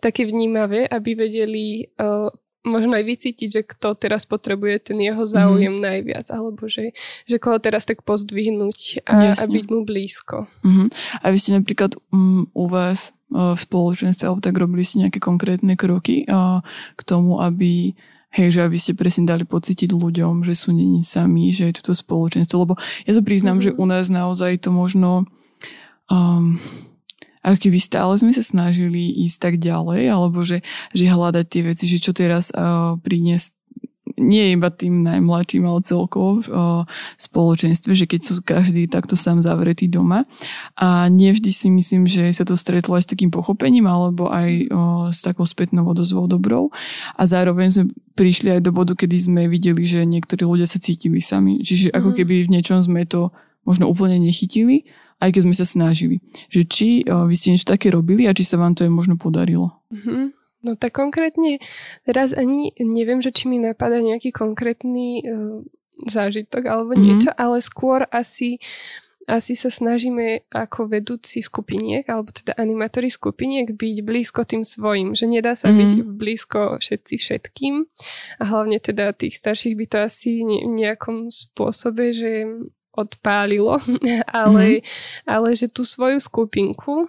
také 0.00 0.24
vnímavé, 0.24 0.88
aby 0.88 1.12
vedeli 1.12 1.92
uh, 2.00 2.32
možno 2.64 2.96
aj 2.96 3.04
vycítiť, 3.04 3.48
že 3.52 3.62
kto 3.68 3.92
teraz 3.94 4.24
potrebuje 4.24 4.92
ten 4.92 4.98
jeho 4.98 5.20
záujem 5.28 5.76
mm. 5.76 5.84
najviac, 5.84 6.26
alebo 6.32 6.64
že, 6.64 6.96
že 7.28 7.36
koho 7.36 7.60
teraz 7.60 7.84
tak 7.84 8.00
pozdvihnúť 8.02 9.04
a, 9.04 9.36
a 9.36 9.44
byť 9.44 9.66
mu 9.68 9.84
blízko. 9.84 10.48
Mm-hmm. 10.64 10.88
A 11.20 11.26
vy 11.28 11.36
ste 11.36 11.60
napríklad 11.60 11.92
um, 12.08 12.48
u 12.56 12.64
vás 12.64 13.12
uh, 13.30 13.52
v 13.52 13.60
spoločenstve, 13.60 14.24
alebo 14.24 14.40
tak 14.40 14.56
robili 14.56 14.80
ste 14.80 15.04
nejaké 15.04 15.20
konkrétne 15.20 15.76
kroky 15.76 16.24
uh, 16.24 16.64
k 16.96 17.00
tomu, 17.04 17.44
aby 17.44 17.92
Hej, 18.34 18.58
že 18.58 18.60
aby 18.66 18.74
ste 18.74 18.98
presne 18.98 19.30
dali 19.30 19.46
pocítiť 19.46 19.94
ľuďom, 19.94 20.42
že 20.42 20.58
sú 20.58 20.74
není 20.74 21.06
sami, 21.06 21.54
že 21.54 21.70
je 21.70 21.78
toto 21.78 21.94
spoločenstvo. 21.94 22.66
Lebo 22.66 22.74
ja 23.06 23.12
sa 23.14 23.22
priznám, 23.22 23.62
mm-hmm. 23.62 23.78
že 23.78 23.80
u 23.80 23.84
nás 23.86 24.10
naozaj 24.10 24.58
to 24.58 24.74
možno 24.74 25.30
um, 26.10 26.58
ako 27.44 27.68
keby 27.68 27.78
stále 27.78 28.12
sme 28.16 28.32
sa 28.32 28.40
snažili 28.40 29.12
ísť 29.28 29.36
tak 29.38 29.54
ďalej, 29.60 30.08
alebo 30.08 30.40
že, 30.42 30.64
že 30.96 31.04
hľadať 31.04 31.44
tie 31.46 31.62
veci, 31.62 31.84
že 31.84 32.00
čo 32.00 32.16
teraz 32.16 32.48
uh, 32.56 32.96
priniesť 33.04 33.52
nie 34.18 34.54
iba 34.54 34.70
tým 34.70 35.02
najmladším, 35.02 35.66
ale 35.66 35.80
celkovo 35.82 36.40
v 36.40 36.48
spoločenstve, 37.18 37.92
že 37.94 38.06
keď 38.06 38.20
sú 38.22 38.32
každý 38.42 38.86
takto 38.86 39.18
sám 39.18 39.42
zavretý 39.42 39.90
doma. 39.90 40.26
A 40.78 41.10
nevždy 41.10 41.50
si 41.50 41.68
myslím, 41.70 42.06
že 42.06 42.30
sa 42.30 42.46
to 42.46 42.54
stretlo 42.54 42.94
aj 42.94 43.04
s 43.06 43.10
takým 43.10 43.34
pochopením, 43.34 43.90
alebo 43.90 44.30
aj 44.30 44.70
s 45.10 45.18
takou 45.22 45.46
spätnou 45.46 45.86
odozvou 45.86 46.30
dobrou. 46.30 46.70
A 47.18 47.26
zároveň 47.26 47.68
sme 47.70 47.84
prišli 48.14 48.58
aj 48.58 48.60
do 48.62 48.70
bodu, 48.70 48.94
kedy 48.94 49.16
sme 49.18 49.42
videli, 49.50 49.82
že 49.82 50.06
niektorí 50.06 50.46
ľudia 50.46 50.70
sa 50.70 50.78
cítili 50.78 51.18
sami. 51.18 51.62
Čiže 51.62 51.90
ako 51.90 52.14
mhm. 52.14 52.16
keby 52.22 52.34
v 52.46 52.52
niečom 52.54 52.78
sme 52.82 53.02
to 53.06 53.34
možno 53.64 53.88
úplne 53.88 54.20
nechytili, 54.20 54.84
aj 55.24 55.30
keď 55.32 55.42
sme 55.48 55.54
sa 55.56 55.66
snažili. 55.66 56.16
Že 56.52 56.60
či 56.68 56.88
vy 57.06 57.34
ste 57.34 57.54
niečo 57.54 57.70
také 57.70 57.88
robili 57.88 58.28
a 58.28 58.36
či 58.36 58.44
sa 58.44 58.60
vám 58.60 58.76
to 58.76 58.84
je 58.84 58.92
možno 58.92 59.16
podarilo. 59.16 59.80
Mm-hmm. 59.88 60.43
No 60.64 60.74
tak 60.80 60.96
konkrétne 60.96 61.60
teraz 62.08 62.32
ani 62.32 62.72
neviem, 62.80 63.20
že 63.20 63.30
či 63.30 63.46
mi 63.46 63.60
napadá 63.60 64.00
nejaký 64.00 64.32
konkrétny 64.32 65.20
uh, 65.22 65.60
zážitok 66.08 66.64
alebo 66.66 66.96
mm-hmm. 66.96 67.04
niečo, 67.04 67.30
ale 67.36 67.60
skôr 67.62 68.08
asi 68.10 68.58
asi 69.24 69.56
sa 69.56 69.72
snažíme 69.72 70.44
ako 70.52 70.92
vedúci 70.92 71.40
skupiniek, 71.40 72.04
alebo 72.08 72.28
teda 72.28 72.52
animátori 72.60 73.08
skupiniek 73.08 73.72
byť 73.72 73.96
blízko 74.04 74.44
tým 74.44 74.62
svojim, 74.62 75.16
že 75.16 75.24
nedá 75.24 75.56
sa 75.56 75.72
mm. 75.72 75.76
byť 75.76 75.90
blízko 76.04 76.60
všetci 76.80 77.14
všetkým 77.16 77.74
a 78.40 78.42
hlavne 78.44 78.76
teda 78.80 79.16
tých 79.16 79.40
starších 79.40 79.74
by 79.80 79.86
to 79.88 79.98
asi 80.04 80.44
ne, 80.44 80.68
nejakom 80.68 81.32
spôsobe, 81.32 82.12
že 82.12 82.44
odpálilo, 82.92 83.80
ale, 84.44 84.84
mm-hmm. 84.84 85.26
ale 85.26 85.48
že 85.56 85.72
tú 85.72 85.82
svoju 85.88 86.20
skupinku 86.20 87.08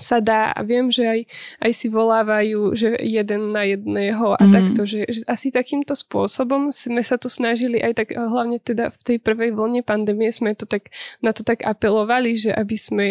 sa 0.00 0.18
dá 0.18 0.50
a 0.54 0.60
viem, 0.64 0.88
že 0.88 1.04
aj, 1.04 1.20
aj 1.62 1.72
si 1.74 1.86
volávajú, 1.90 2.74
že 2.74 2.96
jeden 3.02 3.52
na 3.52 3.66
jedného 3.66 4.34
a 4.38 4.42
mm. 4.44 4.52
takto, 4.52 4.82
že, 4.86 5.06
že 5.08 5.20
asi 5.26 5.50
takýmto 5.50 5.92
spôsobom 5.92 6.72
sme 6.72 7.02
sa 7.02 7.18
to 7.20 7.28
snažili 7.28 7.82
aj 7.82 7.92
tak, 8.04 8.08
hlavne 8.14 8.58
teda 8.58 8.94
v 8.94 9.00
tej 9.02 9.16
prvej 9.20 9.52
vlne 9.52 9.82
pandémie 9.84 10.30
sme 10.30 10.56
to 10.56 10.64
tak, 10.64 10.90
na 11.20 11.30
to 11.34 11.42
tak 11.42 11.62
apelovali, 11.62 12.38
že 12.38 12.50
aby 12.54 12.76
sme 12.78 13.06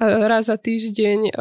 raz 0.00 0.46
za 0.46 0.56
týždeň 0.56 1.34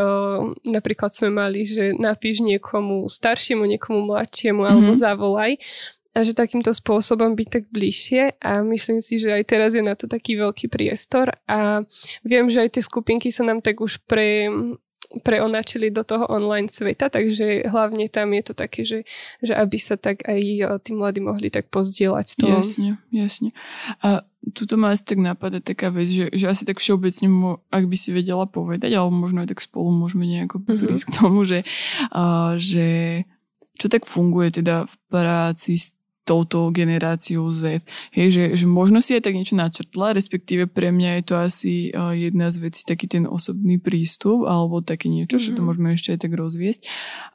napríklad 0.66 1.14
sme 1.14 1.30
mali, 1.30 1.64
že 1.64 1.94
napíš 1.94 2.42
niekomu 2.42 3.06
staršiemu, 3.06 3.64
niekomu 3.70 4.10
mladšiemu 4.10 4.62
alebo 4.66 4.92
mm. 4.94 5.00
zavolaj 5.00 5.52
a 6.16 6.24
že 6.24 6.32
takýmto 6.32 6.72
spôsobom 6.72 7.36
byť 7.36 7.48
tak 7.52 7.64
bližšie 7.76 8.40
a 8.40 8.64
myslím 8.64 9.04
si, 9.04 9.20
že 9.20 9.36
aj 9.36 9.44
teraz 9.52 9.76
je 9.76 9.84
na 9.84 10.00
to 10.00 10.08
taký 10.08 10.40
veľký 10.40 10.72
priestor 10.72 11.36
a 11.44 11.84
viem, 12.24 12.48
že 12.48 12.64
aj 12.64 12.80
tie 12.80 12.84
skupinky 12.88 13.36
sa 13.36 13.44
nám 13.44 13.60
tak 13.60 13.84
už 13.84 14.00
pre, 14.08 14.48
preonačili 15.22 15.92
do 15.92 16.08
toho 16.08 16.26
online 16.32 16.72
sveta, 16.72 17.12
takže 17.12 17.68
hlavne 17.68 18.08
tam 18.08 18.32
je 18.32 18.44
to 18.48 18.54
také, 18.56 18.88
že, 18.88 19.04
že 19.44 19.54
aby 19.54 19.76
sa 19.76 20.00
tak 20.00 20.24
aj 20.24 20.40
tí 20.88 20.92
mladí 20.96 21.20
mohli 21.20 21.52
tak 21.52 21.68
pozdieľať 21.68 22.28
to. 22.40 22.48
Jasne, 22.48 22.96
jasne. 23.12 23.52
A 24.00 24.24
tuto 24.56 24.80
ma 24.80 24.96
asi 24.96 25.04
tak 25.04 25.20
napadá 25.20 25.60
taká 25.60 25.92
vec, 25.92 26.08
že, 26.08 26.32
že 26.32 26.48
asi 26.48 26.64
tak 26.64 26.80
všeobecne, 26.80 27.60
ak 27.76 27.86
by 27.92 27.98
si 28.00 28.16
vedela 28.16 28.48
povedať, 28.48 28.96
alebo 28.96 29.14
možno 29.14 29.44
aj 29.44 29.52
tak 29.52 29.60
spolu 29.60 29.92
môžeme 29.92 30.24
nejako 30.24 30.64
mhm. 30.64 30.80
prísť 30.80 31.04
uh-huh. 31.04 31.12
k 31.12 31.18
tomu, 31.20 31.40
že, 31.44 31.60
uh, 32.16 32.56
že 32.56 32.88
čo 33.76 33.92
tak 33.92 34.08
funguje 34.08 34.56
teda 34.64 34.88
v 34.88 34.96
práci 35.12 35.76
s 35.76 35.96
touto 36.26 36.74
generáciou 36.74 37.54
Z. 37.54 37.86
Hej, 38.12 38.28
že, 38.34 38.44
že 38.58 38.66
možno 38.66 38.98
si 39.00 39.14
aj 39.14 39.30
tak 39.30 39.38
niečo 39.38 39.54
načrtla, 39.54 40.18
respektíve 40.18 40.66
pre 40.66 40.90
mňa 40.90 41.22
je 41.22 41.24
to 41.24 41.36
asi 41.38 41.74
uh, 41.94 42.18
jedna 42.18 42.50
z 42.50 42.66
vecí, 42.66 42.82
taký 42.82 43.06
ten 43.06 43.30
osobný 43.30 43.78
prístup, 43.78 44.50
alebo 44.50 44.82
také 44.82 45.08
niečo, 45.08 45.38
mm-hmm. 45.38 45.54
že 45.54 45.56
to 45.56 45.62
mhm. 45.62 45.68
môžeme 45.70 45.90
ešte 45.94 46.10
aj 46.18 46.20
tak 46.26 46.34
rozviesť, 46.34 46.82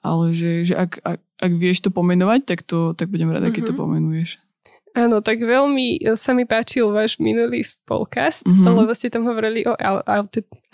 ale 0.02 0.34
že, 0.34 0.66
že 0.66 0.74
ak, 0.74 0.98
ak, 1.06 1.20
ak 1.22 1.52
vieš 1.54 1.86
to 1.86 1.94
pomenovať, 1.94 2.40
tak, 2.44 2.66
to, 2.66 2.92
tak 2.98 3.08
budem 3.08 3.30
rada, 3.30 3.48
mm-hmm. 3.48 3.56
keď 3.56 3.70
to 3.70 3.74
mhm. 3.78 3.80
pomenuješ. 3.80 4.42
Áno, 4.90 5.22
tak 5.22 5.38
veľmi 5.38 6.02
sa 6.18 6.34
mi 6.34 6.42
páčil 6.50 6.90
váš 6.90 7.22
minulý 7.22 7.62
spolkast, 7.62 8.42
mm-hmm. 8.42 8.74
lebo 8.74 8.90
ste 8.90 9.06
tam 9.06 9.22
hovorili 9.22 9.62
o 9.62 9.78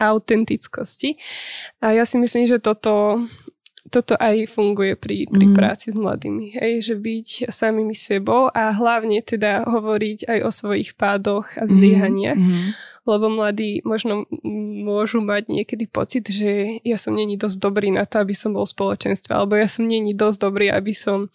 autentickosti. 0.00 1.20
A 1.84 1.92
ja 1.92 2.08
si 2.08 2.16
myslím, 2.16 2.48
že 2.48 2.56
toto 2.56 3.20
toto 3.90 4.18
aj 4.18 4.50
funguje 4.50 4.98
pri, 4.98 5.30
pri 5.30 5.46
mm. 5.50 5.54
práci 5.54 5.94
s 5.94 5.96
mladými. 5.96 6.58
Hej, 6.58 6.92
že 6.92 6.94
byť 6.98 7.28
samými 7.50 7.94
sebou 7.94 8.50
a 8.50 8.74
hlavne 8.74 9.22
teda 9.22 9.66
hovoriť 9.66 10.26
aj 10.26 10.38
o 10.42 10.50
svojich 10.50 10.98
pádoch 10.98 11.46
a 11.54 11.64
zlyhaniach. 11.64 12.38
Mm. 12.38 12.74
Lebo 13.06 13.30
mladí 13.30 13.86
možno 13.86 14.26
môžu 14.82 15.22
mať 15.22 15.46
niekedy 15.46 15.86
pocit, 15.86 16.26
že 16.26 16.82
ja 16.82 16.98
som 16.98 17.14
není 17.14 17.38
dosť 17.38 17.62
dobrý 17.62 17.94
na 17.94 18.02
to, 18.02 18.18
aby 18.18 18.34
som 18.34 18.50
bol 18.50 18.66
v 18.66 18.74
spoločenstve, 18.74 19.30
alebo 19.30 19.54
ja 19.54 19.70
som 19.70 19.86
není 19.86 20.10
dosť 20.10 20.38
dobrý, 20.42 20.74
aby 20.74 20.90
som 20.90 21.30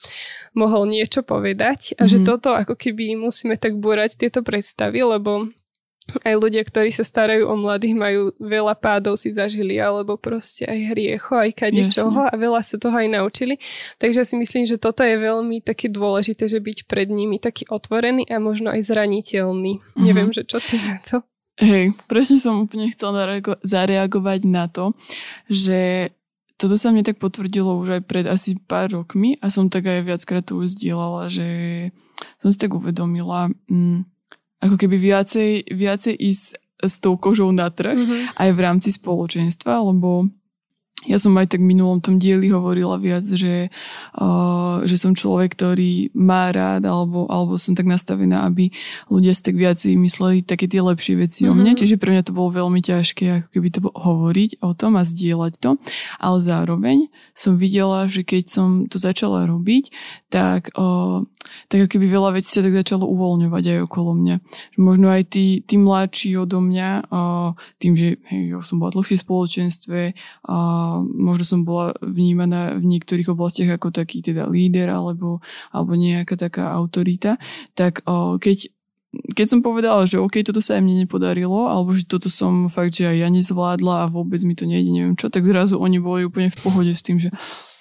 mohol 0.51 0.83
niečo 0.91 1.23
povedať. 1.23 1.95
A 1.95 2.05
mm. 2.05 2.09
že 2.11 2.17
mhm. 2.19 2.25
toto 2.27 2.51
ako 2.51 2.75
keby 2.75 3.15
musíme 3.15 3.55
tak 3.55 3.79
búrať 3.79 4.19
tieto 4.19 4.43
predstavy, 4.43 4.99
lebo 4.99 5.47
aj 6.25 6.33
ľudia, 6.35 6.65
ktorí 6.65 6.89
sa 6.89 7.05
starajú 7.05 7.45
o 7.47 7.55
mladých, 7.55 7.95
majú 7.95 8.21
veľa 8.41 8.73
pádov 8.75 9.15
si 9.15 9.31
zažili, 9.31 9.77
alebo 9.77 10.17
proste 10.17 10.65
aj 10.65 10.97
hriecho, 10.97 11.37
aj 11.37 11.51
kade 11.53 11.87
čoho 11.93 12.25
a 12.25 12.33
veľa 12.33 12.61
sa 12.65 12.75
toho 12.81 12.97
aj 12.97 13.07
naučili. 13.07 13.61
Takže 14.01 14.25
si 14.25 14.35
myslím, 14.35 14.65
že 14.65 14.81
toto 14.81 15.05
je 15.05 15.15
veľmi 15.15 15.61
také 15.61 15.87
dôležité, 15.87 16.49
že 16.49 16.59
byť 16.59 16.89
pred 16.89 17.07
nimi 17.07 17.37
taký 17.37 17.69
otvorený 17.69 18.27
a 18.27 18.41
možno 18.41 18.73
aj 18.73 18.81
zraniteľný. 18.81 19.77
Uh-huh. 19.77 20.01
Neviem, 20.01 20.33
že 20.33 20.43
čo 20.43 20.57
ty 20.57 20.81
na 20.81 20.97
to? 21.05 21.21
Hej, 21.61 21.93
presne 22.09 22.41
som 22.41 22.65
úplne 22.65 22.89
chcela 22.89 23.21
zareagovať 23.61 24.39
na 24.49 24.65
to, 24.65 24.97
že 25.45 26.09
toto 26.57 26.77
sa 26.77 26.93
mne 26.93 27.05
tak 27.05 27.17
potvrdilo 27.21 27.77
už 27.81 28.01
aj 28.01 28.03
pred 28.05 28.25
asi 28.29 28.57
pár 28.57 28.93
rokmi 28.93 29.37
a 29.41 29.49
som 29.49 29.69
tak 29.69 29.89
aj 29.89 30.05
viackrát 30.05 30.45
tu 30.45 30.61
už 30.61 30.77
zdieľala, 30.77 31.29
že 31.29 31.49
som 32.37 32.53
si 32.53 32.57
tak 32.57 32.73
uvedomila, 32.73 33.49
mm, 33.69 34.10
ako 34.61 34.75
keby 34.77 34.97
viacej, 34.97 35.73
viacej 35.73 36.15
ísť 36.15 36.45
s 36.81 36.93
tou 36.97 37.17
kožou 37.17 37.49
na 37.53 37.69
trh 37.69 37.97
mm-hmm. 37.97 38.21
aj 38.41 38.49
v 38.53 38.59
rámci 38.59 38.89
spoločenstva, 38.93 39.81
lebo 39.85 40.29
ja 41.09 41.17
som 41.17 41.33
aj 41.33 41.57
tak 41.57 41.65
v 41.65 41.73
minulom 41.73 41.97
tom 41.97 42.21
dieli 42.21 42.53
hovorila 42.53 43.01
viac, 43.01 43.25
že, 43.25 43.73
uh, 44.21 44.85
že 44.85 45.01
som 45.01 45.17
človek, 45.17 45.57
ktorý 45.57 46.13
má 46.13 46.53
rád 46.53 46.85
alebo, 46.85 47.25
alebo 47.25 47.57
som 47.57 47.73
tak 47.73 47.89
nastavená, 47.89 48.45
aby 48.45 48.69
ľudia 49.09 49.33
si 49.33 49.41
tak 49.41 49.57
viac 49.57 49.81
mysleli 49.81 50.45
také 50.45 50.69
tie 50.69 50.77
lepšie 50.77 51.17
veci 51.17 51.39
mm-hmm. 51.45 51.57
o 51.57 51.57
mne. 51.57 51.71
Mhm. 51.73 51.79
Čiže 51.81 51.95
pre 51.97 52.13
mňa 52.13 52.23
to 52.29 52.37
bolo 52.37 52.53
veľmi 52.53 52.85
ťažké 52.85 53.25
ako 53.41 53.49
keby 53.49 53.67
to 53.73 53.79
hovoriť 53.81 54.51
o 54.61 54.69
tom 54.77 54.93
a 54.93 55.01
zdieľať 55.01 55.53
to. 55.57 55.71
Ale 56.21 56.37
zároveň 56.37 57.09
som 57.33 57.57
videla, 57.57 58.05
že 58.05 58.21
keď 58.21 58.43
som 58.45 58.67
to 58.85 59.01
začala 59.01 59.49
robiť, 59.49 59.89
tak, 60.29 60.69
uh, 60.77 61.25
tak 61.65 61.89
ako 61.89 61.97
keby 61.97 62.07
veľa 62.13 62.37
vecí 62.37 62.53
sa 62.53 62.61
tak 62.61 62.77
začalo 62.77 63.09
uvoľňovať 63.09 63.63
aj 63.73 63.79
okolo 63.89 64.13
mňa. 64.21 64.35
Možno 64.77 65.09
aj 65.09 65.33
tí, 65.33 65.65
tí 65.65 65.81
mladší 65.81 66.37
odo 66.37 66.61
mňa, 66.61 67.09
uh, 67.09 67.57
tým, 67.81 67.97
že 67.97 68.21
hej, 68.29 68.53
ja 68.53 68.61
som 68.61 68.77
bola 68.77 68.93
dlhšie 68.93 69.17
v 69.17 69.25
spoločenstve, 69.25 69.99
uh, 70.45 70.90
možno 70.99 71.47
som 71.47 71.59
bola 71.63 71.95
vnímaná 72.03 72.75
v 72.75 72.83
niektorých 72.83 73.31
oblastiach 73.31 73.79
ako 73.79 73.95
taký 73.95 74.19
teda 74.19 74.51
líder 74.51 74.91
alebo, 74.91 75.39
alebo 75.71 75.95
nejaká 75.95 76.35
taká 76.35 76.75
autorita, 76.75 77.39
tak 77.71 78.03
o, 78.03 78.35
keď 78.35 78.67
keď 79.11 79.47
som 79.47 79.59
povedala, 79.59 80.07
že 80.07 80.15
OK, 80.15 80.39
toto 80.39 80.63
sa 80.63 80.79
aj 80.79 80.87
mne 80.87 81.03
nepodarilo, 81.03 81.67
alebo 81.67 81.91
že 81.91 82.07
toto 82.07 82.31
som 82.31 82.71
fakt, 82.71 82.95
že 82.95 83.11
aj 83.11 83.17
ja 83.19 83.27
nezvládla 83.27 84.07
a 84.07 84.11
vôbec 84.11 84.39
mi 84.47 84.55
to 84.55 84.63
nejde, 84.63 84.87
neviem 84.87 85.19
čo, 85.19 85.27
tak 85.27 85.43
zrazu 85.43 85.75
oni 85.75 85.99
boli 85.99 86.23
úplne 86.23 86.47
v 86.47 86.59
pohode 86.63 86.91
s 86.95 87.03
tým, 87.03 87.19
že 87.19 87.27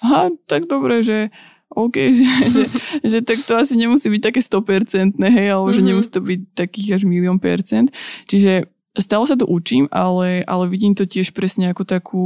aha, 0.03 0.27
tak 0.43 0.67
dobre, 0.67 0.99
že 0.99 1.31
OK, 1.71 1.95
že, 2.19 2.27
že, 2.51 2.63
že 2.99 3.19
tak 3.23 3.47
to 3.47 3.55
asi 3.55 3.79
nemusí 3.79 4.11
byť 4.11 4.21
také 4.27 4.43
100%, 4.43 5.15
hej, 5.15 5.47
alebo 5.55 5.71
mm-hmm. 5.71 5.75
že 5.75 5.81
mhm. 5.81 5.87
nemusí 5.87 6.09
to 6.11 6.21
byť 6.21 6.39
takých 6.51 6.87
až 6.99 7.01
milión 7.07 7.39
percent. 7.39 7.87
Čiže 8.27 8.67
stále 8.99 9.23
sa 9.23 9.39
to 9.39 9.47
učím, 9.47 9.87
ale, 9.87 10.43
ale 10.43 10.67
vidím 10.67 10.91
to 10.91 11.07
tiež 11.07 11.31
presne 11.31 11.71
ako 11.71 11.83
takú 11.87 12.25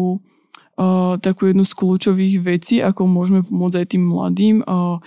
uh, 0.79 1.15
takú 1.19 1.51
jednu 1.51 1.63
z 1.63 1.73
kľúčových 1.75 2.35
vecí, 2.43 2.79
ako 2.79 3.07
môžeme 3.07 3.41
pomôcť 3.43 3.75
aj 3.83 3.87
tým 3.91 4.03
mladým 4.03 4.57
uh, 4.63 4.99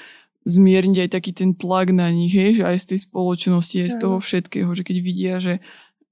zmierniť 0.48 0.98
aj 1.04 1.10
taký 1.12 1.30
ten 1.36 1.52
tlak 1.52 1.92
na 1.92 2.08
nich, 2.08 2.32
hej, 2.32 2.62
že 2.62 2.64
aj 2.64 2.76
z 2.80 2.86
tej 2.94 2.98
spoločnosti, 3.04 3.76
aj 3.84 3.90
z 3.92 3.96
toho 4.00 4.16
všetkého, 4.16 4.70
že 4.72 4.82
keď 4.82 4.96
vidia, 5.04 5.34
že 5.44 5.60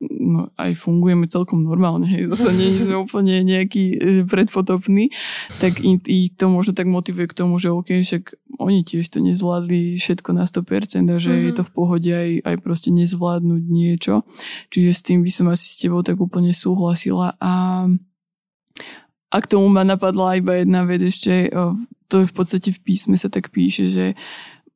no, 0.01 0.53
aj 0.61 0.77
fungujeme 0.77 1.25
celkom 1.25 1.65
normálne, 1.65 2.05
hej, 2.05 2.29
zase 2.37 2.53
nie 2.53 2.77
sme 2.77 3.01
úplne 3.01 3.41
nejaký 3.41 3.97
predpotopný, 4.29 5.09
tak 5.57 5.81
ich 5.81 6.37
to 6.37 6.53
možno 6.53 6.77
tak 6.77 6.85
motivuje 6.85 7.33
k 7.33 7.39
tomu, 7.39 7.57
že 7.57 7.73
OK, 7.73 7.97
však 8.05 8.37
oni 8.61 8.85
tiež 8.85 9.09
to 9.09 9.25
nezvládli 9.25 9.97
všetko 9.97 10.37
na 10.37 10.45
100% 10.45 11.09
a 11.09 11.17
že 11.17 11.33
mm-hmm. 11.33 11.47
je 11.49 11.53
to 11.57 11.63
v 11.65 11.73
pohode 11.73 12.13
aj, 12.13 12.31
aj 12.45 12.57
proste 12.61 12.93
nezvládnuť 12.93 13.63
niečo. 13.65 14.29
Čiže 14.69 14.91
s 14.93 15.01
tým 15.01 15.25
by 15.25 15.31
som 15.33 15.47
asi 15.49 15.65
s 15.65 15.81
tebou 15.81 16.05
tak 16.05 16.21
úplne 16.21 16.53
súhlasila 16.53 17.41
a 17.41 17.85
a 19.37 19.45
k 19.45 19.53
tomu 19.53 19.69
ma 19.69 19.85
napadla 19.85 20.41
iba 20.41 20.57
jedna 20.57 20.89
vec 20.89 21.05
ešte, 21.05 21.53
to 22.09 22.25
je 22.25 22.27
v 22.27 22.35
podstate 22.35 22.73
v 22.73 22.81
písme 22.81 23.21
sa 23.21 23.29
tak 23.29 23.53
píše, 23.53 23.85
že 23.93 24.17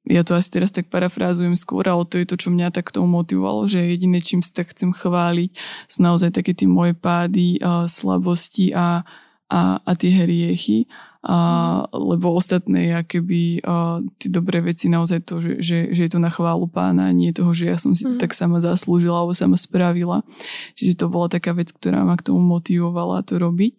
ja 0.05 0.21
to 0.21 0.37
asi 0.37 0.53
teraz 0.53 0.69
tak 0.69 0.93
parafrázujem 0.93 1.57
skôr, 1.57 1.89
ale 1.89 2.05
to 2.05 2.21
je 2.21 2.29
to, 2.29 2.37
čo 2.37 2.53
mňa 2.53 2.69
tak 2.69 2.93
k 2.93 3.01
motivovalo, 3.01 3.65
že 3.65 3.81
jediné, 3.81 4.21
čím 4.21 4.45
sa 4.45 4.61
tak 4.61 4.77
chcem 4.77 4.93
chváliť, 4.93 5.51
sú 5.89 5.99
naozaj 6.05 6.37
také 6.37 6.53
tie 6.53 6.69
moje 6.69 6.93
pády, 6.93 7.57
slabosti 7.89 8.77
a, 8.77 9.01
a, 9.49 9.61
a 9.81 9.91
tie 9.97 10.13
hriechy 10.13 10.85
a, 11.21 11.37
lebo 11.93 12.33
ostatné, 12.33 12.97
keby 13.05 13.61
a, 13.61 14.01
tie 14.17 14.33
dobré 14.33 14.65
veci 14.65 14.89
naozaj 14.89 15.21
to, 15.29 15.45
že, 15.45 15.53
že, 15.61 15.79
že 15.93 16.01
je 16.09 16.11
to 16.17 16.17
na 16.17 16.33
chválu 16.33 16.65
pána, 16.65 17.13
nie 17.13 17.29
toho, 17.37 17.53
že 17.53 17.69
ja 17.69 17.77
som 17.77 17.93
si 17.93 18.09
to 18.09 18.17
mm. 18.17 18.23
tak 18.25 18.33
sama 18.33 18.65
zaslúžila 18.65 19.21
alebo 19.21 19.37
sama 19.37 19.61
spravila. 19.61 20.25
Čiže 20.73 20.97
to 20.97 21.13
bola 21.13 21.29
taká 21.29 21.53
vec, 21.53 21.69
ktorá 21.77 22.09
ma 22.09 22.17
k 22.17 22.33
tomu 22.33 22.41
motivovala 22.41 23.21
to 23.21 23.37
robiť. 23.37 23.77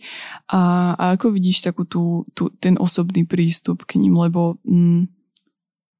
A, 0.54 0.94
a 0.94 1.04
ako 1.18 1.34
vidíš 1.34 1.66
takú 1.66 1.82
tú, 1.90 2.30
tú, 2.38 2.54
ten 2.62 2.78
osobný 2.78 3.26
prístup 3.26 3.90
k 3.90 3.98
ním, 3.98 4.22
lebo 4.22 4.62
mm, 4.62 5.10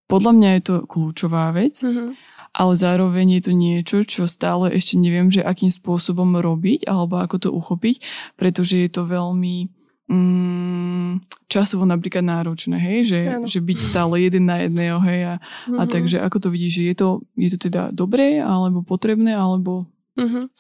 podľa 0.06 0.32
mňa 0.38 0.50
je 0.60 0.62
to 0.62 0.76
kľúčová 0.86 1.50
vec, 1.58 1.82
mm-hmm. 1.82 2.12
ale 2.54 2.74
zároveň 2.78 3.40
je 3.40 3.42
to 3.48 3.52
niečo, 3.58 3.98
čo 4.06 4.30
stále 4.30 4.70
ešte 4.70 5.00
neviem, 5.00 5.34
že 5.34 5.42
akým 5.42 5.74
spôsobom 5.74 6.38
robiť 6.38 6.86
alebo 6.86 7.18
ako 7.18 7.36
to 7.40 7.50
uchopiť, 7.50 7.98
pretože 8.38 8.78
je 8.78 8.90
to 8.94 9.10
veľmi 9.10 9.81
mm, 10.12 11.12
časovo 11.48 11.88
napríklad 11.88 12.24
náročné, 12.24 12.76
hej, 12.76 13.00
že, 13.08 13.20
že 13.48 13.60
byť 13.64 13.80
stále 13.80 14.20
jeden 14.20 14.52
na 14.52 14.68
jedného, 14.68 15.00
hej, 15.08 15.22
a, 15.24 15.36
mm-hmm. 15.40 15.80
a 15.80 15.84
mhm. 15.88 15.92
takže 15.92 16.18
ako 16.20 16.38
to 16.44 16.50
vidíš, 16.52 16.74
že 16.76 16.84
je 16.84 16.96
to, 16.96 17.10
je 17.40 17.50
to 17.56 17.60
teda 17.72 17.82
dobré, 17.96 18.44
alebo 18.44 18.84
potrebné, 18.84 19.32
alebo 19.32 19.88
Uh-huh. 20.12 20.52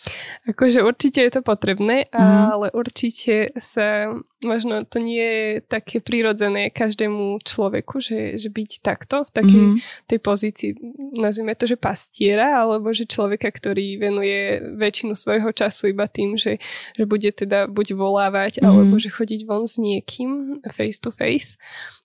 Akože 0.48 0.80
určite 0.80 1.28
je 1.28 1.32
to 1.38 1.42
potrebné, 1.44 2.08
uh-huh. 2.08 2.56
ale 2.56 2.68
určite 2.72 3.52
sa 3.60 4.16
možno 4.42 4.82
to 4.86 4.98
nie 4.98 5.22
je 5.22 5.48
také 5.62 6.02
prirodzené 6.02 6.74
každému 6.74 7.42
človeku, 7.46 8.02
že, 8.02 8.38
že 8.38 8.50
byť 8.50 8.72
takto, 8.82 9.24
v 9.26 9.32
takej 9.32 9.64
uh-huh. 9.74 10.08
tej 10.10 10.20
pozícii, 10.20 10.70
nazvime 11.14 11.54
to, 11.54 11.70
že 11.70 11.78
pastiera, 11.78 12.62
alebo 12.62 12.90
že 12.92 13.06
človeka, 13.06 13.50
ktorý 13.50 14.02
venuje 14.02 14.60
väčšinu 14.78 15.14
svojho 15.14 15.50
času 15.54 15.94
iba 15.94 16.10
tým, 16.10 16.36
že, 16.36 16.58
že 16.98 17.04
bude 17.06 17.30
teda 17.30 17.70
buď 17.70 17.94
volávať, 17.94 18.60
uh-huh. 18.60 18.70
alebo 18.70 18.98
že 18.98 19.14
chodiť 19.14 19.46
von 19.46 19.70
s 19.70 19.78
niekým 19.78 20.62
face 20.74 20.98
to 20.98 21.14
face. 21.14 21.56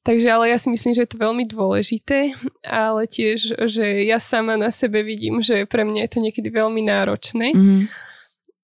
Takže 0.07 0.29
ale 0.31 0.55
ja 0.55 0.59
si 0.61 0.71
myslím, 0.71 0.95
že 0.95 1.03
je 1.03 1.11
to 1.11 1.19
veľmi 1.19 1.45
dôležité, 1.51 2.39
ale 2.63 3.11
tiež, 3.11 3.59
že 3.67 4.07
ja 4.07 4.23
sama 4.23 4.55
na 4.55 4.71
sebe 4.71 5.03
vidím, 5.03 5.43
že 5.43 5.67
pre 5.67 5.83
mňa 5.83 6.07
je 6.07 6.11
to 6.15 6.23
niekedy 6.23 6.49
veľmi 6.53 6.87
náročné. 6.87 7.51
Mm-hmm. 7.51 7.81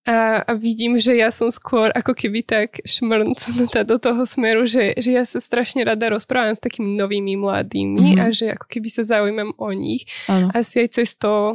A, 0.02 0.42
a 0.42 0.52
vidím, 0.58 0.98
že 0.98 1.14
ja 1.14 1.30
som 1.30 1.46
skôr 1.46 1.94
ako 1.94 2.18
keby 2.18 2.42
tak 2.42 2.82
šmrncnutá 2.82 3.86
do 3.86 4.02
toho 4.02 4.26
smeru, 4.26 4.66
že, 4.66 4.98
že 4.98 5.14
ja 5.14 5.22
sa 5.22 5.38
strašne 5.38 5.86
rada 5.86 6.10
rozprávam 6.10 6.58
s 6.58 6.62
takými 6.62 6.98
novými 6.98 7.38
mladými 7.38 8.18
mm-hmm. 8.18 8.22
a 8.22 8.34
že 8.34 8.50
ako 8.50 8.66
keby 8.66 8.88
sa 8.90 9.06
zaujímam 9.06 9.54
o 9.54 9.70
nich. 9.70 10.02
Ano. 10.26 10.50
Asi 10.50 10.82
aj 10.82 10.98
cez 10.98 11.14
to 11.14 11.54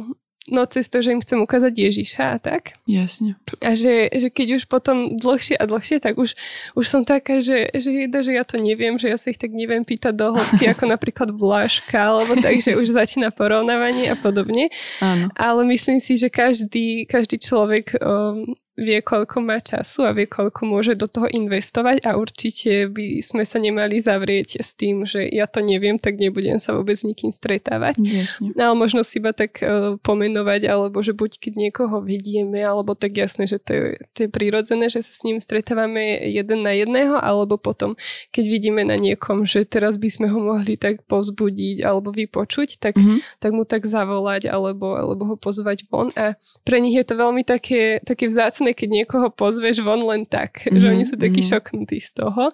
no 0.50 0.66
cez 0.66 0.88
to, 0.88 1.00
že 1.00 1.12
im 1.12 1.22
chcem 1.22 1.38
ukázať 1.40 1.72
Ježiša 1.72 2.24
a 2.34 2.38
tak. 2.38 2.76
Jasne. 2.84 3.36
A 3.60 3.76
že, 3.76 4.08
že 4.12 4.28
keď 4.28 4.60
už 4.60 4.62
potom 4.66 5.14
dlhšie 5.16 5.56
a 5.56 5.64
dlhšie, 5.68 6.00
tak 6.00 6.16
už, 6.16 6.34
už 6.74 6.84
som 6.86 7.02
taká, 7.04 7.40
že, 7.40 7.68
že, 7.72 8.08
jeda, 8.08 8.20
že 8.20 8.32
ja 8.36 8.44
to 8.44 8.60
neviem, 8.60 8.96
že 8.96 9.08
ja 9.08 9.16
sa 9.16 9.32
ich 9.32 9.40
tak 9.40 9.52
neviem 9.52 9.84
pýtať 9.84 10.14
do 10.16 10.34
hĺbky, 10.36 10.68
ako 10.72 10.84
napríklad 10.88 11.28
Bláška, 11.32 11.98
alebo 11.98 12.36
tak, 12.38 12.60
že 12.60 12.76
už 12.76 12.92
začína 12.92 13.32
porovnávanie 13.32 14.12
a 14.12 14.16
podobne. 14.16 14.72
Áno. 15.00 15.28
Ale 15.36 15.64
myslím 15.68 16.00
si, 16.00 16.16
že 16.16 16.32
každý, 16.32 17.04
každý 17.04 17.40
človek 17.40 17.96
um, 17.98 18.48
vie, 18.78 19.02
koľko 19.02 19.42
má 19.42 19.58
času 19.58 20.06
a 20.06 20.14
vie, 20.14 20.30
koľko 20.30 20.62
môže 20.62 20.94
do 20.94 21.10
toho 21.10 21.26
investovať 21.26 22.06
a 22.06 22.14
určite 22.14 22.86
by 22.94 23.18
sme 23.18 23.42
sa 23.42 23.58
nemali 23.58 23.98
zavrieť 23.98 24.62
s 24.62 24.78
tým, 24.78 25.02
že 25.02 25.26
ja 25.26 25.50
to 25.50 25.58
neviem, 25.58 25.98
tak 25.98 26.14
nebudem 26.22 26.62
sa 26.62 26.78
vôbec 26.78 26.94
s 26.94 27.02
nikým 27.02 27.34
stretávať. 27.34 27.98
Jasne. 27.98 28.54
Ale 28.54 28.78
možno 28.78 29.02
si 29.02 29.18
iba 29.18 29.34
tak 29.34 29.58
uh, 29.58 29.98
pomenovať, 30.06 30.70
alebo 30.70 31.02
že 31.02 31.10
buď 31.10 31.42
keď 31.42 31.52
niekoho 31.58 31.98
vedieme, 31.98 32.62
alebo 32.62 32.94
tak 32.94 33.18
jasné, 33.18 33.50
že 33.50 33.58
to 33.58 33.74
je, 33.74 33.84
to 34.14 34.18
je 34.24 34.28
prirodzené, 34.30 34.86
že 34.86 35.02
sa 35.02 35.10
s 35.10 35.26
ním 35.26 35.42
stretávame 35.42 36.30
jeden 36.30 36.62
na 36.62 36.70
jedného, 36.70 37.18
alebo 37.18 37.58
potom, 37.58 37.98
keď 38.30 38.44
vidíme 38.46 38.86
na 38.86 38.94
niekom, 38.94 39.42
že 39.42 39.66
teraz 39.66 39.98
by 39.98 40.06
sme 40.06 40.30
ho 40.30 40.38
mohli 40.38 40.78
tak 40.78 41.02
povzbudiť 41.10 41.82
alebo 41.82 42.14
vypočuť, 42.14 42.78
tak, 42.78 42.94
mm-hmm. 42.94 43.42
tak 43.42 43.50
mu 43.50 43.66
tak 43.66 43.90
zavolať 43.90 44.46
alebo, 44.46 44.94
alebo 44.94 45.34
ho 45.34 45.36
pozvať 45.36 45.90
von 45.90 46.14
a 46.14 46.38
pre 46.62 46.78
nich 46.78 46.94
je 46.94 47.04
to 47.08 47.18
veľmi 47.18 47.42
také, 47.42 47.98
také 48.06 48.30
vzácne 48.30 48.67
hrozné, 48.68 48.76
keď 48.76 48.88
niekoho 48.90 49.26
pozveš 49.32 49.80
von 49.80 50.04
len 50.04 50.28
tak, 50.28 50.64
mm-hmm. 50.64 50.80
že 50.80 50.86
mhm, 50.86 50.92
oni 50.94 51.04
sú 51.04 51.16
takí 51.16 51.40
mm-hmm. 51.40 51.52
šoknutí 51.56 51.98
z 52.00 52.10
toho. 52.20 52.52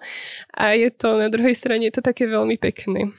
A 0.55 0.63
je 0.75 0.89
to 0.91 1.19
na 1.19 1.27
druhej 1.27 1.55
strane, 1.55 1.83
je 1.87 1.95
to 1.99 2.03
také 2.03 2.27
veľmi 2.27 2.55
pekné. 2.55 3.11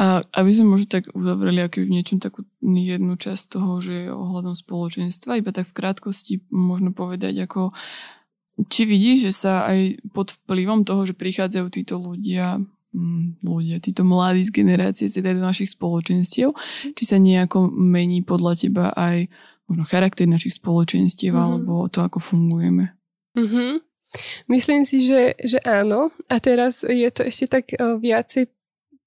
A 0.00 0.24
aby 0.32 0.48
sme 0.48 0.72
možno 0.72 0.88
tak 0.88 1.12
uzavreli 1.12 1.60
aký 1.60 1.84
v 1.84 1.92
niečom 1.92 2.16
takú 2.16 2.48
jednu 2.64 3.20
časť 3.20 3.52
toho, 3.52 3.84
že 3.84 4.08
je 4.08 4.08
ohľadom 4.08 4.56
spoločenstva, 4.56 5.36
iba 5.36 5.52
tak 5.52 5.68
v 5.68 5.76
krátkosti 5.76 6.34
možno 6.48 6.96
povedať, 6.96 7.44
ako 7.44 7.68
či 8.72 8.88
vidíš, 8.88 9.28
že 9.28 9.32
sa 9.32 9.68
aj 9.68 10.08
pod 10.16 10.32
vplyvom 10.32 10.88
toho, 10.88 11.04
že 11.04 11.12
prichádzajú 11.12 11.66
títo 11.68 12.00
ľudia, 12.00 12.64
mm, 12.96 13.44
ľudia, 13.44 13.76
títo 13.76 14.08
mladí 14.08 14.48
z 14.48 14.56
generácie, 14.56 15.12
teda 15.12 15.36
do 15.36 15.44
našich 15.44 15.76
spoločenstiev, 15.76 16.56
či 16.96 17.04
sa 17.04 17.20
nejako 17.20 17.68
mení 17.68 18.24
podľa 18.24 18.52
teba 18.56 18.88
aj 18.96 19.28
možno 19.72 19.88
charakter 19.88 20.28
našich 20.28 20.60
spoločenstiev 20.60 21.32
mm-hmm. 21.32 21.48
alebo 21.48 21.88
to, 21.88 22.04
ako 22.04 22.20
fungujeme. 22.20 22.92
Mm-hmm. 23.32 23.72
Myslím 24.52 24.84
si, 24.84 25.08
že, 25.08 25.32
že 25.40 25.56
áno. 25.64 26.12
A 26.28 26.36
teraz 26.36 26.84
je 26.84 27.08
to 27.08 27.24
ešte 27.24 27.46
tak 27.48 27.64
uh, 27.80 27.96
viacej 27.96 28.52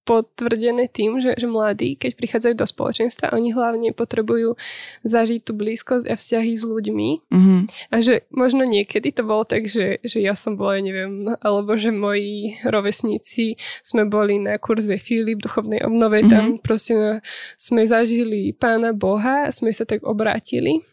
potvrdené 0.05 0.85
tým, 0.87 1.17
že, 1.17 1.33
že 1.35 1.49
mladí, 1.49 1.97
keď 1.97 2.11
prichádzajú 2.15 2.55
do 2.55 2.67
spoločenstva, 2.69 3.33
oni 3.33 3.51
hlavne 3.51 3.89
potrebujú 3.91 4.53
zažiť 5.01 5.41
tú 5.41 5.57
blízkosť 5.57 6.05
a 6.07 6.15
vzťahy 6.15 6.53
s 6.53 6.63
ľuďmi. 6.63 7.09
Mm-hmm. 7.33 7.59
A 7.89 7.95
že 8.05 8.23
možno 8.29 8.63
niekedy 8.63 9.09
to 9.09 9.25
bolo 9.25 9.43
tak, 9.43 9.65
že, 9.65 9.99
že 10.05 10.21
ja 10.21 10.37
som 10.37 10.55
bola, 10.55 10.77
neviem, 10.77 11.25
alebo 11.41 11.73
že 11.75 11.89
moji 11.89 12.55
rovesníci 12.63 13.57
sme 13.81 14.05
boli 14.05 14.37
na 14.37 14.61
kurze 14.61 15.01
Filip 15.01 15.41
duchovnej 15.41 15.81
obnove, 15.81 16.21
mm-hmm. 16.21 16.31
tam 16.31 16.45
proste 16.61 17.19
sme 17.57 17.83
zažili 17.83 18.53
pána 18.53 18.93
Boha, 18.93 19.49
sme 19.49 19.73
sa 19.73 19.83
tak 19.83 20.05
obrátili 20.05 20.85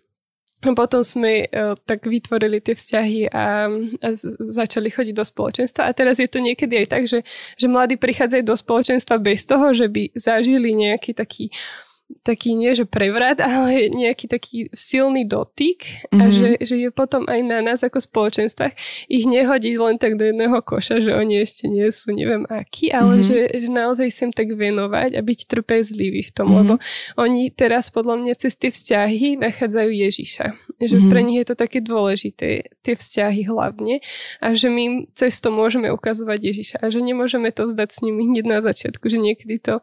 potom 0.62 1.02
sme 1.02 1.50
uh, 1.50 1.74
tak 1.82 2.06
vytvorili 2.06 2.62
tie 2.62 2.78
vzťahy 2.78 3.34
a, 3.34 3.66
a 3.98 4.08
začali 4.46 4.94
chodiť 4.94 5.14
do 5.18 5.26
spoločenstva. 5.26 5.90
A 5.90 5.96
teraz 5.96 6.22
je 6.22 6.30
to 6.30 6.38
niekedy 6.38 6.78
aj 6.78 6.86
tak, 6.86 7.02
že, 7.10 7.26
že 7.58 7.66
mladí 7.66 7.98
prichádzajú 7.98 8.46
do 8.46 8.54
spoločenstva 8.54 9.18
bez 9.18 9.42
toho, 9.42 9.74
že 9.74 9.90
by 9.90 10.14
zažili 10.14 10.70
nejaký 10.70 11.18
taký 11.18 11.50
uh, 11.50 11.91
taký 12.20 12.52
nie, 12.52 12.76
že 12.76 12.84
prevrat, 12.84 13.40
ale 13.48 13.88
nejaký 13.88 14.28
taký 14.28 14.68
silný 14.76 15.24
dotyk 15.24 15.82
mm-hmm. 16.12 16.20
a 16.20 16.24
mhm. 16.28 16.32
že, 16.32 16.48
že 16.62 16.74
je 16.76 16.88
potom 16.92 17.24
aj 17.26 17.40
na 17.40 17.64
nás 17.64 17.80
ako 17.80 17.98
spoločenstvách 17.98 18.74
ich 19.08 19.24
nehodiť 19.24 19.74
len 19.80 19.96
tak 19.96 20.20
do 20.20 20.28
jedného 20.28 20.60
koša, 20.60 21.00
že 21.00 21.16
oni 21.16 21.42
ešte 21.42 21.66
nie 21.66 21.88
sú 21.88 22.12
neviem 22.12 22.44
akí, 22.46 22.92
ale 22.92 23.20
mm-hmm. 23.20 23.26
že, 23.26 23.38
že 23.64 23.68
naozaj 23.68 24.08
sem 24.12 24.30
tak 24.30 24.52
venovať 24.52 25.16
a 25.16 25.20
byť 25.20 25.40
trpezlivý 25.48 26.28
v 26.28 26.32
tom, 26.32 26.52
mm-hmm. 26.52 26.58
lebo 26.60 26.74
oni 27.18 27.48
teraz 27.50 27.88
podľa 27.88 28.20
mňa 28.20 28.34
cez 28.36 28.54
tie 28.54 28.70
vzťahy 28.70 29.40
nachádzajú 29.40 29.90
Ježiša. 29.90 30.46
Že 30.82 30.96
mm-hmm. 30.98 31.10
pre 31.10 31.20
nich 31.22 31.38
je 31.42 31.46
to 31.46 31.56
také 31.56 31.78
dôležité, 31.78 32.48
tie 32.82 32.94
vzťahy 32.98 33.46
hlavne 33.46 34.02
a 34.42 34.46
že 34.52 34.66
my 34.66 34.80
im 34.82 34.94
cez 35.14 35.38
to 35.38 35.54
môžeme 35.54 35.88
ukazovať 35.94 36.38
Ježiša 36.42 36.76
a 36.82 36.86
že 36.90 36.98
nemôžeme 36.98 37.48
to 37.54 37.70
vzdať 37.70 37.88
s 37.94 37.98
nimi 38.02 38.26
hneď 38.26 38.46
na 38.46 38.58
začiatku, 38.58 39.06
že 39.06 39.22
niekedy 39.22 39.62
to 39.62 39.78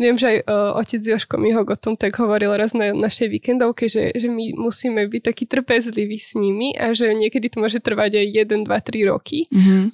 Viem, 0.00 0.16
že 0.16 0.26
aj 0.32 0.38
uh, 0.48 0.80
otec 0.80 1.02
Joško 1.04 1.36
Mihok 1.36 1.68
o 1.68 1.76
tom 1.76 1.92
tak 1.92 2.16
hovoril 2.16 2.56
raz 2.56 2.72
na 2.72 2.96
našej 2.96 3.28
víkendovke, 3.36 3.84
že, 3.84 4.16
že 4.16 4.32
my 4.32 4.56
musíme 4.56 5.04
byť 5.04 5.22
takí 5.28 5.44
trpezliví 5.44 6.16
s 6.16 6.32
nimi 6.32 6.72
a 6.72 6.96
že 6.96 7.12
niekedy 7.12 7.52
to 7.52 7.60
môže 7.60 7.84
trvať 7.84 8.16
aj 8.16 8.26
1, 8.48 8.64
2, 8.64 8.72
3 8.72 9.12
roky. 9.12 9.44
Mm-hmm. 9.52 9.84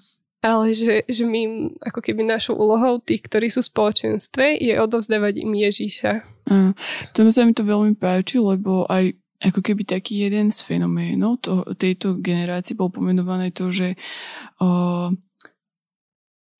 Ale 0.46 0.64
že, 0.70 1.02
že 1.10 1.26
my, 1.26 1.74
ako 1.82 1.98
keby 1.98 2.22
našou 2.22 2.54
úlohou 2.54 3.02
tých, 3.02 3.26
ktorí 3.26 3.50
sú 3.50 3.66
v 3.66 3.70
spoločenstve, 3.74 4.62
je 4.62 4.78
odovzdávať 4.78 5.42
im 5.42 5.58
Ježíša. 5.58 6.22
Uh, 6.46 6.70
toto 7.10 7.34
sa 7.34 7.42
mi 7.42 7.50
to 7.50 7.66
veľmi 7.66 7.98
páči, 7.98 8.38
lebo 8.38 8.86
aj 8.86 9.10
ako 9.42 9.60
keby 9.60 9.82
taký 9.84 10.24
jeden 10.24 10.48
z 10.54 10.62
fenoménov 10.64 11.42
to, 11.44 11.66
tejto 11.76 12.16
generácie 12.22 12.72
bol 12.72 12.88
pomenované 12.88 13.52
to, 13.52 13.68
že 13.68 13.98
uh, 14.62 15.10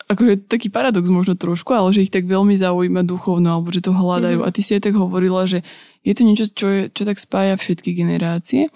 akože 0.07 0.47
taký 0.47 0.71
paradox 0.71 1.11
možno 1.11 1.35
trošku, 1.35 1.75
ale 1.75 1.91
že 1.91 2.07
ich 2.07 2.15
tak 2.15 2.31
veľmi 2.31 2.55
zaujíma 2.55 3.03
duchovno, 3.03 3.51
alebo 3.51 3.75
že 3.75 3.83
to 3.83 3.91
hľadajú. 3.91 4.43
Mm-hmm. 4.43 4.51
A 4.51 4.55
ty 4.55 4.61
si 4.63 4.79
aj 4.79 4.87
tak 4.87 4.95
hovorila, 4.95 5.47
že 5.51 5.67
je 6.07 6.15
to 6.15 6.23
niečo, 6.23 6.47
čo, 6.55 6.67
je, 6.71 6.83
čo 6.95 7.03
tak 7.03 7.19
spája 7.19 7.59
všetky 7.59 7.91
generácie. 7.91 8.71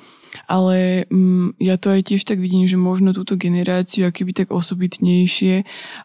ale 0.47 1.07
um, 1.11 1.55
ja 1.59 1.79
to 1.79 1.95
aj 1.95 2.11
tiež 2.11 2.23
tak 2.27 2.39
vidím, 2.39 2.67
že 2.67 2.79
možno 2.79 3.15
túto 3.15 3.39
generáciu 3.39 4.07
akýby 4.07 4.35
tak 4.35 4.49
osobitnejšie 4.51 5.63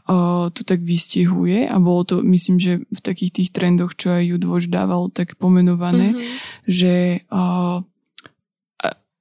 uh, 0.10 0.50
to 0.54 0.62
tak 0.66 0.82
vystihuje 0.82 1.66
a 1.66 1.76
bolo 1.82 2.06
to, 2.06 2.16
myslím, 2.26 2.58
že 2.62 2.86
v 2.86 3.02
takých 3.02 3.42
tých 3.42 3.50
trendoch, 3.54 3.94
čo 3.98 4.14
aj 4.14 4.24
Judvoč 4.26 4.70
dával 4.70 5.10
tak 5.10 5.38
pomenované, 5.38 6.14
mm-hmm. 6.14 6.38
že 6.66 7.26
uh, 7.30 7.82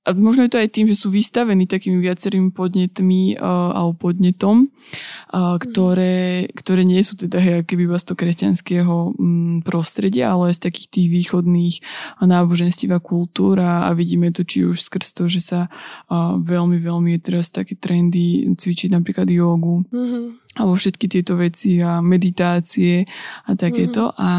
a 0.04 0.12
možno 0.12 0.44
je 0.44 0.52
to 0.52 0.60
aj 0.60 0.68
tým, 0.68 0.84
že 0.84 1.00
sú 1.00 1.08
vystavení 1.08 1.64
takými 1.64 1.96
viacerými 1.96 2.52
podnetmi 2.52 3.40
uh, 3.40 3.72
alebo 3.72 4.12
podnetom, 4.12 4.68
uh, 4.68 5.56
ktoré, 5.56 6.44
ktoré 6.52 6.84
nie 6.84 7.00
sú 7.00 7.16
teda 7.16 7.40
hej, 7.40 7.64
keby 7.64 7.88
z 7.96 8.12
toho 8.12 8.20
kresťanského 8.20 8.94
um, 9.16 9.64
prostredia, 9.64 10.36
ale 10.36 10.52
z 10.52 10.68
takých 10.68 10.88
tých 10.92 11.08
východných 11.08 11.74
náboženstiev 12.20 12.92
a 12.92 13.00
kultúr 13.00 13.64
a, 13.64 13.88
a 13.88 13.96
vidíme 13.96 14.28
to 14.28 14.44
či 14.44 14.68
už 14.68 14.84
skrz 14.84 15.16
to, 15.16 15.24
že 15.24 15.40
sa 15.40 15.60
uh, 15.72 16.36
veľmi, 16.36 16.76
veľmi 16.84 17.16
je 17.16 17.20
teraz 17.24 17.48
také 17.48 17.72
trendy 17.72 18.44
cvičiť 18.52 18.92
napríklad 18.92 19.24
jogu 19.32 19.88
mm-hmm. 19.88 20.60
alebo 20.60 20.76
všetky 20.76 21.08
tieto 21.08 21.40
veci 21.40 21.80
a 21.80 22.04
meditácie 22.04 23.08
a 23.48 23.56
takéto 23.56 24.12
mm-hmm. 24.12 24.20
a 24.20 24.30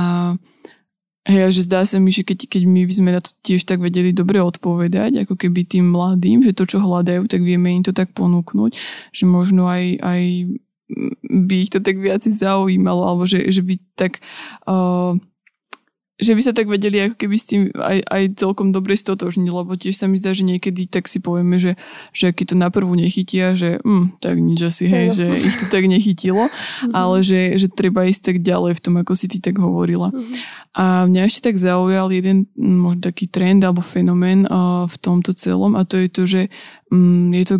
Hej, 1.25 1.57
že 1.57 1.65
zdá 1.65 1.81
sa 1.89 1.97
mi, 1.97 2.13
že 2.13 2.21
keď, 2.21 2.45
keď 2.45 2.61
my 2.69 2.85
by 2.85 2.93
sme 2.93 3.09
na 3.09 3.17
to 3.17 3.33
tiež 3.41 3.65
tak 3.65 3.81
vedeli 3.81 4.13
dobre 4.13 4.37
odpovedať, 4.45 5.25
ako 5.25 5.33
keby 5.33 5.65
tým 5.65 5.89
mladým, 5.89 6.45
že 6.45 6.53
to, 6.53 6.69
čo 6.69 6.77
hľadajú, 6.77 7.25
tak 7.25 7.41
vieme 7.41 7.73
im 7.73 7.81
to 7.81 7.97
tak 7.97 8.13
ponúknuť, 8.13 8.77
že 9.09 9.25
možno 9.25 9.65
aj, 9.65 10.05
aj 10.05 10.21
by 11.25 11.55
ich 11.57 11.73
to 11.73 11.81
tak 11.81 11.97
viac 11.97 12.21
zaujímalo, 12.21 13.09
alebo 13.09 13.25
že, 13.25 13.41
že 13.49 13.65
by 13.65 13.73
tak 13.97 14.21
uh, 14.69 15.17
že 16.15 16.31
by 16.31 16.41
sa 16.41 16.55
tak 16.55 16.71
vedeli 16.71 17.03
ako 17.03 17.15
keby 17.19 17.35
s 17.35 17.45
tým 17.51 17.61
aj, 17.75 17.99
aj 18.07 18.23
celkom 18.39 18.71
dobre 18.71 18.95
stotožniť, 18.95 19.51
lebo 19.51 19.75
tiež 19.75 19.99
sa 19.99 20.07
mi 20.07 20.15
zdá, 20.15 20.31
že 20.31 20.47
niekedy 20.47 20.87
tak 20.87 21.11
si 21.11 21.19
povieme, 21.19 21.59
že, 21.59 21.75
že 22.15 22.31
keď 22.31 22.45
to 22.51 22.55
na 22.55 22.69
prvú 22.71 22.95
nechytia, 22.95 23.51
že 23.59 23.83
hm, 23.83 24.23
tak 24.23 24.39
nič 24.39 24.59
asi, 24.63 24.87
hej, 24.87 25.11
že 25.11 25.25
ich 25.43 25.59
to 25.59 25.67
tak 25.67 25.83
nechytilo, 25.91 26.47
mm-hmm. 26.47 26.95
ale 26.95 27.19
že, 27.19 27.59
že 27.59 27.67
treba 27.67 28.07
ísť 28.07 28.31
tak 28.31 28.37
ďalej 28.39 28.79
v 28.79 28.83
tom, 28.83 28.95
ako 28.95 29.11
si 29.11 29.27
ty 29.27 29.43
tak 29.43 29.59
hovorila. 29.59 30.15
Mm-hmm. 30.15 30.63
A 30.75 31.03
mňa 31.07 31.21
ešte 31.27 31.51
tak 31.51 31.59
zaujal 31.59 32.07
jeden 32.15 32.47
možno 32.55 33.11
taký 33.11 33.27
trend 33.27 33.63
alebo 33.63 33.83
fenomén 33.83 34.47
uh, 34.47 34.87
v 34.87 34.95
tomto 35.03 35.35
celom 35.35 35.75
a 35.75 35.83
to 35.83 35.99
je 35.99 36.07
to, 36.07 36.23
že 36.23 36.41
um, 36.91 37.31
je 37.35 37.43
to 37.43 37.55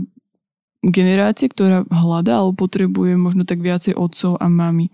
generácie, 0.86 1.50
ktorá 1.50 1.86
hľadá 1.90 2.46
alebo 2.46 2.66
potrebuje 2.66 3.18
možno 3.18 3.42
tak 3.48 3.62
viacej 3.62 3.98
otcov 3.98 4.38
a 4.38 4.46
mami. 4.46 4.94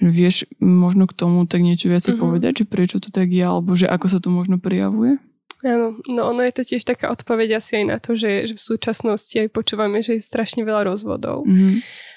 Vieš 0.00 0.44
možno 0.60 1.08
k 1.08 1.16
tomu 1.16 1.48
tak 1.48 1.64
niečo 1.64 1.88
viacej 1.88 2.16
mm-hmm. 2.16 2.24
povedať, 2.24 2.52
že 2.62 2.64
prečo 2.68 2.96
to 3.00 3.08
tak 3.08 3.32
je, 3.32 3.40
alebo 3.40 3.72
že 3.72 3.88
ako 3.88 4.06
sa 4.08 4.18
to 4.20 4.28
možno 4.28 4.60
prejavuje? 4.60 5.16
Áno, 5.60 6.00
no 6.08 6.32
ono 6.32 6.40
je 6.40 6.56
to 6.56 6.62
tiež 6.64 6.88
taká 6.88 7.12
odpoveď 7.12 7.60
asi 7.60 7.84
aj 7.84 7.84
na 7.84 7.98
to, 8.00 8.16
že, 8.16 8.48
že 8.48 8.54
v 8.56 8.62
súčasnosti 8.64 9.36
aj 9.36 9.52
počúvame, 9.52 10.00
že 10.00 10.16
je 10.16 10.24
strašne 10.24 10.64
veľa 10.64 10.88
rozvodov 10.88 11.44
mm-hmm. 11.44 11.74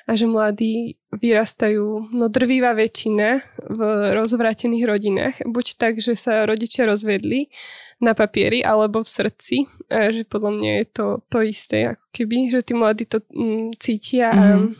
a 0.08 0.12
že 0.16 0.26
mladí 0.32 0.96
vyrastajú, 1.12 2.16
no 2.16 2.26
drvíva 2.32 2.72
väčšina 2.72 3.44
v 3.68 3.80
rozvrátených 4.16 4.86
rodinách, 4.88 5.36
buď 5.44 5.66
tak, 5.76 6.00
že 6.00 6.16
sa 6.16 6.48
rodičia 6.48 6.88
rozvedli 6.88 7.52
na 8.00 8.16
papieri 8.16 8.64
alebo 8.64 9.04
v 9.04 9.12
srdci. 9.12 9.56
A 9.92 10.10
že 10.16 10.24
podľa 10.24 10.52
mňa 10.60 10.72
je 10.80 10.86
to 10.90 11.06
to 11.28 11.40
isté, 11.44 11.96
ako 11.96 12.06
keby, 12.16 12.48
že 12.48 12.60
tí 12.64 12.74
mladí 12.74 13.04
to 13.06 13.20
mm, 13.28 13.76
cítia 13.76 14.32
mm-hmm. 14.32 14.72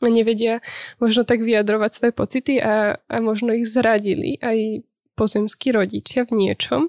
a 0.00 0.08
nevedia 0.08 0.64
možno 0.96 1.28
tak 1.28 1.44
vyjadrovať 1.44 1.90
svoje 1.92 2.12
pocity 2.16 2.54
a, 2.64 2.96
a 2.96 3.16
možno 3.20 3.52
ich 3.52 3.68
zradili 3.68 4.40
aj 4.40 4.88
pozemskí 5.20 5.76
rodičia 5.76 6.24
v 6.24 6.32
niečom. 6.32 6.88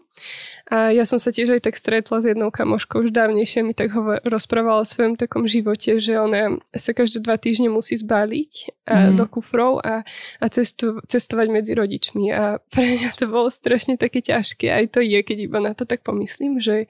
A 0.72 0.96
ja 0.96 1.04
som 1.04 1.20
sa 1.20 1.36
tiež 1.36 1.60
aj 1.60 1.68
tak 1.68 1.76
stretla 1.76 2.24
s 2.24 2.32
jednou 2.32 2.48
kamoškou, 2.48 3.04
už 3.04 3.12
dávnejšie 3.12 3.68
mi 3.68 3.76
tak 3.76 3.92
hovor, 3.92 4.24
rozprávala 4.24 4.80
o 4.80 4.88
svojom 4.88 5.20
takom 5.20 5.44
živote, 5.44 6.00
že 6.00 6.16
ona 6.16 6.64
sa 6.72 6.96
každé 6.96 7.20
dva 7.20 7.36
týždne 7.36 7.68
musí 7.68 8.00
zbaliť 8.00 8.88
a, 8.88 9.12
mm. 9.12 9.20
do 9.20 9.26
kufrov 9.28 9.84
a, 9.84 10.08
a 10.40 10.46
cestu, 10.48 11.04
cestovať 11.04 11.48
medzi 11.52 11.76
rodičmi. 11.76 12.32
A 12.32 12.64
pre 12.72 12.88
mňa 12.88 13.20
to 13.20 13.28
bolo 13.28 13.52
strašne 13.52 14.00
také 14.00 14.24
ťažké. 14.24 14.72
Aj 14.72 14.88
to 14.88 15.04
je, 15.04 15.20
keď 15.20 15.38
iba 15.52 15.60
na 15.60 15.76
to 15.76 15.84
tak 15.84 16.08
pomyslím, 16.08 16.64
že 16.64 16.88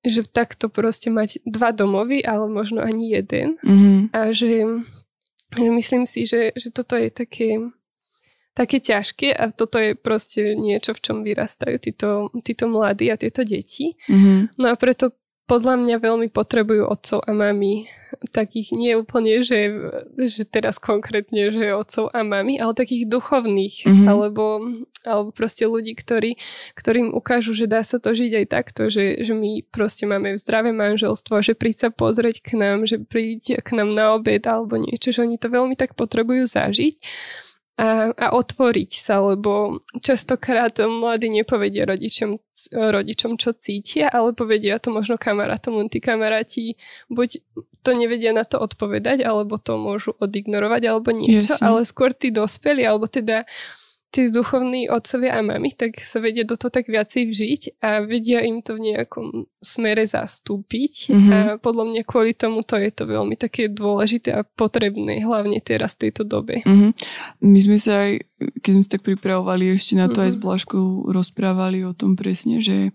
že 0.00 0.24
takto 0.24 0.72
proste 0.72 1.12
mať 1.12 1.44
dva 1.44 1.76
domovy, 1.76 2.24
ale 2.24 2.48
možno 2.48 2.80
ani 2.80 3.12
jeden. 3.12 3.60
Mm-hmm. 3.60 4.16
A 4.16 4.32
že, 4.32 4.64
že 5.52 5.68
myslím 5.68 6.08
si, 6.08 6.24
že, 6.24 6.56
že 6.56 6.72
toto 6.72 6.96
je 6.96 7.12
také 7.12 7.60
také 8.60 8.76
ťažké 8.84 9.32
a 9.32 9.48
toto 9.48 9.80
je 9.80 9.96
proste 9.96 10.52
niečo, 10.52 10.92
v 10.92 11.00
čom 11.00 11.16
vyrastajú 11.24 11.80
títo, 11.80 12.28
títo 12.44 12.68
mladí 12.68 13.08
a 13.08 13.16
tieto 13.16 13.40
deti. 13.40 13.96
Mm-hmm. 14.04 14.60
No 14.60 14.68
a 14.68 14.76
preto 14.76 15.16
podľa 15.48 15.82
mňa 15.82 15.96
veľmi 15.98 16.28
potrebujú 16.30 16.86
otcov 16.86 17.26
a 17.26 17.34
mami 17.34 17.90
takých 18.30 18.70
nie 18.70 18.94
úplne, 18.94 19.42
že, 19.42 19.66
že 20.14 20.46
teraz 20.46 20.78
konkrétne, 20.78 21.50
že 21.50 21.74
otcov 21.74 22.06
a 22.14 22.22
mami, 22.22 22.62
ale 22.62 22.70
takých 22.70 23.10
duchovných, 23.10 23.82
mm-hmm. 23.82 24.06
alebo, 24.06 24.62
alebo 25.02 25.34
proste 25.34 25.66
ľudí, 25.66 25.98
ktorí, 25.98 26.38
ktorým 26.78 27.10
ukážu, 27.10 27.50
že 27.50 27.66
dá 27.66 27.82
sa 27.82 27.98
to 27.98 28.14
žiť 28.14 28.44
aj 28.44 28.46
takto, 28.46 28.94
že, 28.94 29.26
že 29.26 29.34
my 29.34 29.66
proste 29.74 30.06
máme 30.06 30.38
zdravé 30.38 30.70
manželstvo, 30.70 31.42
že 31.42 31.58
príď 31.58 31.76
sa 31.82 31.90
pozrieť 31.90 32.46
k 32.46 32.54
nám, 32.54 32.86
že 32.86 33.02
príď 33.02 33.58
k 33.58 33.74
nám 33.74 33.90
na 33.90 34.14
obed 34.14 34.46
alebo 34.46 34.78
niečo, 34.78 35.10
že 35.10 35.26
oni 35.26 35.34
to 35.34 35.50
veľmi 35.50 35.74
tak 35.74 35.98
potrebujú 35.98 36.46
zažiť 36.46 36.94
a, 37.80 38.12
a 38.12 38.26
otvoriť 38.36 38.90
sa, 38.92 39.24
lebo 39.24 39.80
častokrát 39.96 40.76
mladí 40.84 41.32
nepovedia 41.32 41.88
rodičom, 41.88 42.36
rodičom, 42.76 43.40
čo 43.40 43.56
cítia, 43.56 44.12
ale 44.12 44.36
povedia 44.36 44.76
to 44.76 44.92
možno 44.92 45.16
kamarátom, 45.16 45.80
len 45.80 45.88
tí 45.88 45.96
kamaráti 45.96 46.76
buď 47.08 47.40
to 47.80 47.96
nevedia 47.96 48.36
na 48.36 48.44
to 48.44 48.60
odpovedať, 48.60 49.24
alebo 49.24 49.56
to 49.56 49.80
môžu 49.80 50.12
odignorovať, 50.20 50.82
alebo 50.92 51.08
niečo, 51.16 51.56
Jasne. 51.56 51.64
ale 51.72 51.80
skôr 51.88 52.12
tí 52.12 52.28
dospeli, 52.28 52.84
alebo 52.84 53.08
teda 53.08 53.48
tí 54.10 54.26
duchovní 54.26 54.90
otcovia 54.90 55.38
a 55.38 55.40
mami, 55.40 55.70
tak 55.78 56.02
sa 56.02 56.18
vedia 56.18 56.42
do 56.42 56.58
toho 56.58 56.74
tak 56.74 56.90
viacej 56.90 57.30
vžiť 57.30 57.62
a 57.78 58.02
vedia 58.02 58.42
im 58.42 58.58
to 58.58 58.74
v 58.74 58.90
nejakom 58.90 59.46
smere 59.62 60.02
zastúpiť. 60.02 61.14
Mm-hmm. 61.14 61.30
A 61.30 61.38
podľa 61.62 61.84
mňa 61.94 62.02
kvôli 62.02 62.34
tomu 62.34 62.66
to 62.66 62.74
je 62.74 62.90
to 62.90 63.06
veľmi 63.06 63.38
také 63.38 63.70
dôležité 63.70 64.34
a 64.34 64.42
potrebné, 64.42 65.22
hlavne 65.22 65.62
teraz 65.62 65.94
v 65.94 66.10
tejto 66.10 66.26
dobe. 66.26 66.66
Mm-hmm. 66.66 66.90
My 67.46 67.58
sme 67.62 67.78
sa 67.78 68.10
aj, 68.10 68.26
keď 68.58 68.70
sme 68.74 68.82
sa 68.82 68.90
tak 68.98 69.02
pripravovali 69.06 69.78
ešte 69.78 69.94
na 69.94 70.10
to 70.10 70.18
mm-hmm. 70.18 70.26
aj 70.26 70.30
s 70.34 70.36
mhm. 70.36 70.42
Blažkou 70.42 70.86
rozprávali 71.14 71.78
o 71.86 71.94
tom 71.94 72.18
presne, 72.18 72.58
že 72.58 72.90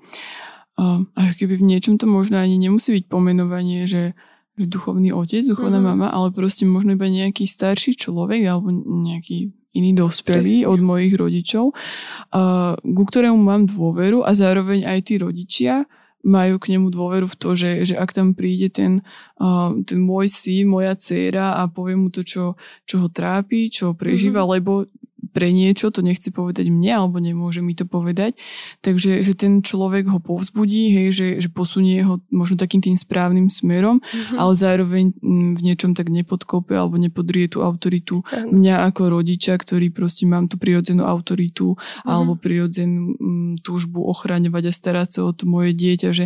uh, 0.75 0.99
ako 1.15 1.33
keby 1.39 1.63
v 1.63 1.67
niečom 1.71 1.95
to 1.95 2.11
možno 2.11 2.43
ani 2.43 2.59
nemusí 2.59 2.91
byť 2.91 3.05
pomenovanie, 3.07 3.87
že 3.87 4.19
duchovný 4.59 5.15
otec, 5.15 5.47
duchovná 5.47 5.79
mm-hmm. 5.79 5.95
mama, 5.95 6.07
ale 6.11 6.31
proste 6.35 6.67
možno 6.67 6.95
iba 6.95 7.07
nejaký 7.07 7.47
starší 7.47 7.95
človek 7.95 8.43
alebo 8.47 8.71
nejaký 8.83 9.51
iní 9.75 9.91
dospelí 9.93 10.63
od 10.63 10.79
mojich 10.79 11.13
rodičov, 11.19 11.75
uh, 11.75 12.73
ku 12.79 13.03
ktorému 13.03 13.35
mám 13.35 13.67
dôveru 13.67 14.23
a 14.23 14.31
zároveň 14.31 14.87
aj 14.87 14.99
tí 15.03 15.15
rodičia 15.19 15.83
majú 16.25 16.57
k 16.57 16.73
nemu 16.73 16.89
dôveru 16.89 17.29
v 17.29 17.35
to, 17.37 17.53
že, 17.53 17.85
že 17.85 17.95
ak 18.01 18.09
tam 18.09 18.33
príde 18.33 18.73
ten, 18.73 19.05
uh, 19.37 19.69
ten 19.85 20.01
môj 20.01 20.25
syn, 20.25 20.65
moja 20.65 20.97
dcéra 20.97 21.61
a 21.61 21.69
povie 21.69 21.93
mu 21.93 22.09
to, 22.09 22.25
čo, 22.25 22.57
čo 22.89 23.05
ho 23.05 23.07
trápi, 23.13 23.69
čo 23.69 23.93
prežíva, 23.93 24.41
mm-hmm. 24.41 24.55
lebo 24.57 24.89
pre 25.31 25.49
niečo, 25.49 25.89
to 25.89 26.05
nechce 26.05 26.29
povedať 26.29 26.69
mne, 26.69 26.91
alebo 26.91 27.17
nemôže 27.21 27.63
mi 27.63 27.73
to 27.73 27.87
povedať. 27.87 28.37
Takže 28.81 29.23
že 29.23 29.33
ten 29.33 29.63
človek 29.63 30.09
ho 30.11 30.19
povzbudí, 30.19 30.91
hej, 30.91 31.07
že, 31.13 31.27
že 31.41 31.49
posunie 31.49 32.03
ho 32.03 32.21
možno 32.29 32.59
takým 32.59 32.83
tým 32.83 32.97
správnym 32.99 33.47
smerom, 33.47 34.01
mm-hmm. 34.01 34.37
ale 34.37 34.53
zároveň 34.53 35.05
mm, 35.15 35.51
v 35.57 35.61
niečom 35.61 35.91
tak 35.95 36.11
nepodkope 36.11 36.75
alebo 36.75 36.99
nepodrie 36.99 37.47
tú 37.47 37.63
autoritu 37.63 38.21
mm-hmm. 38.21 38.51
mňa 38.51 38.75
ako 38.91 39.01
rodiča, 39.21 39.55
ktorý 39.57 39.89
proste 39.89 40.27
mám 40.27 40.51
tú 40.51 40.59
prirodzenú 40.59 41.07
autoritu 41.07 41.73
mm-hmm. 41.73 42.09
alebo 42.09 42.33
prirodzenú 42.35 43.15
mm, 43.15 43.53
túžbu 43.63 44.03
ochraňovať 44.09 44.63
a 44.69 44.73
starať 44.73 45.09
sa 45.09 45.19
o 45.25 45.31
to 45.31 45.47
moje 45.47 45.73
dieťa, 45.73 46.09
že 46.11 46.25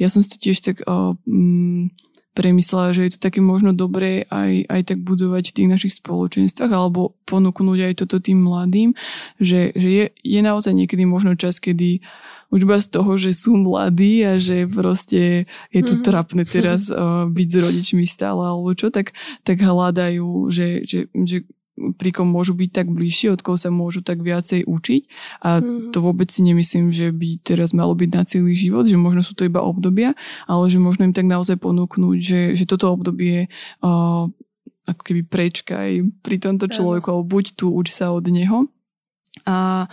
ja 0.00 0.08
som 0.08 0.24
si 0.24 0.32
to 0.32 0.38
tiež 0.40 0.58
tak 0.62 0.82
uh, 0.86 1.14
mm, 1.28 2.09
premyslela, 2.32 2.94
že 2.94 3.10
je 3.10 3.12
to 3.16 3.20
také 3.26 3.42
možno 3.42 3.74
dobré 3.74 4.22
aj, 4.30 4.70
aj 4.70 4.80
tak 4.94 4.98
budovať 5.02 5.50
v 5.50 5.56
tých 5.56 5.68
našich 5.68 5.94
spoločenstvách 5.98 6.70
alebo 6.70 7.18
ponúknuť 7.26 7.78
aj 7.90 7.92
toto 8.06 8.22
tým 8.22 8.46
mladým, 8.46 8.94
že, 9.42 9.74
že 9.74 9.88
je, 9.88 10.04
je 10.22 10.40
naozaj 10.40 10.70
niekedy 10.70 11.04
možno 11.10 11.34
čas, 11.34 11.58
kedy 11.58 11.98
už 12.50 12.66
iba 12.66 12.78
z 12.82 12.88
toho, 12.90 13.14
že 13.14 13.30
sú 13.30 13.54
mladí 13.58 14.26
a 14.26 14.38
že 14.38 14.66
proste 14.66 15.46
je 15.70 15.82
to 15.86 15.98
mm. 15.98 16.02
trapné 16.02 16.42
teraz 16.46 16.90
uh, 16.90 17.26
byť 17.36 17.48
s 17.50 17.56
rodičmi 17.56 18.04
stále 18.06 18.42
alebo 18.46 18.74
čo, 18.74 18.90
tak, 18.90 19.14
tak 19.42 19.62
hľadajú, 19.62 20.50
že, 20.50 20.86
že, 20.86 21.10
že 21.14 21.46
pri 21.96 22.10
kom 22.12 22.28
môžu 22.28 22.52
byť 22.52 22.70
tak 22.70 22.88
bližšie, 22.92 23.32
od 23.32 23.40
koho 23.40 23.56
sa 23.56 23.72
môžu 23.72 24.04
tak 24.04 24.20
viacej 24.20 24.68
učiť. 24.68 25.02
A 25.44 25.58
mm-hmm. 25.58 25.90
to 25.90 25.98
vôbec 26.04 26.28
si 26.28 26.44
nemyslím, 26.44 26.92
že 26.92 27.10
by 27.10 27.40
teraz 27.40 27.72
malo 27.72 27.96
byť 27.96 28.10
na 28.12 28.22
celý 28.28 28.52
život, 28.52 28.84
že 28.84 29.00
možno 29.00 29.24
sú 29.24 29.32
to 29.32 29.48
iba 29.48 29.64
obdobia, 29.64 30.12
ale 30.44 30.68
že 30.68 30.76
možno 30.76 31.08
im 31.08 31.16
tak 31.16 31.24
naozaj 31.26 31.56
ponúknuť, 31.58 32.18
že, 32.20 32.40
že 32.54 32.64
toto 32.68 32.92
obdobie 32.92 33.48
uh, 33.80 34.28
ako 34.88 35.02
keby 35.06 35.22
prečkaj 35.24 35.90
pri 36.20 36.36
tomto 36.42 36.66
človeku, 36.66 37.06
alebo 37.08 37.38
buď 37.38 37.54
tu, 37.54 37.70
uč 37.70 37.94
sa 37.94 38.10
od 38.10 38.26
neho. 38.28 38.66
A 39.46 39.86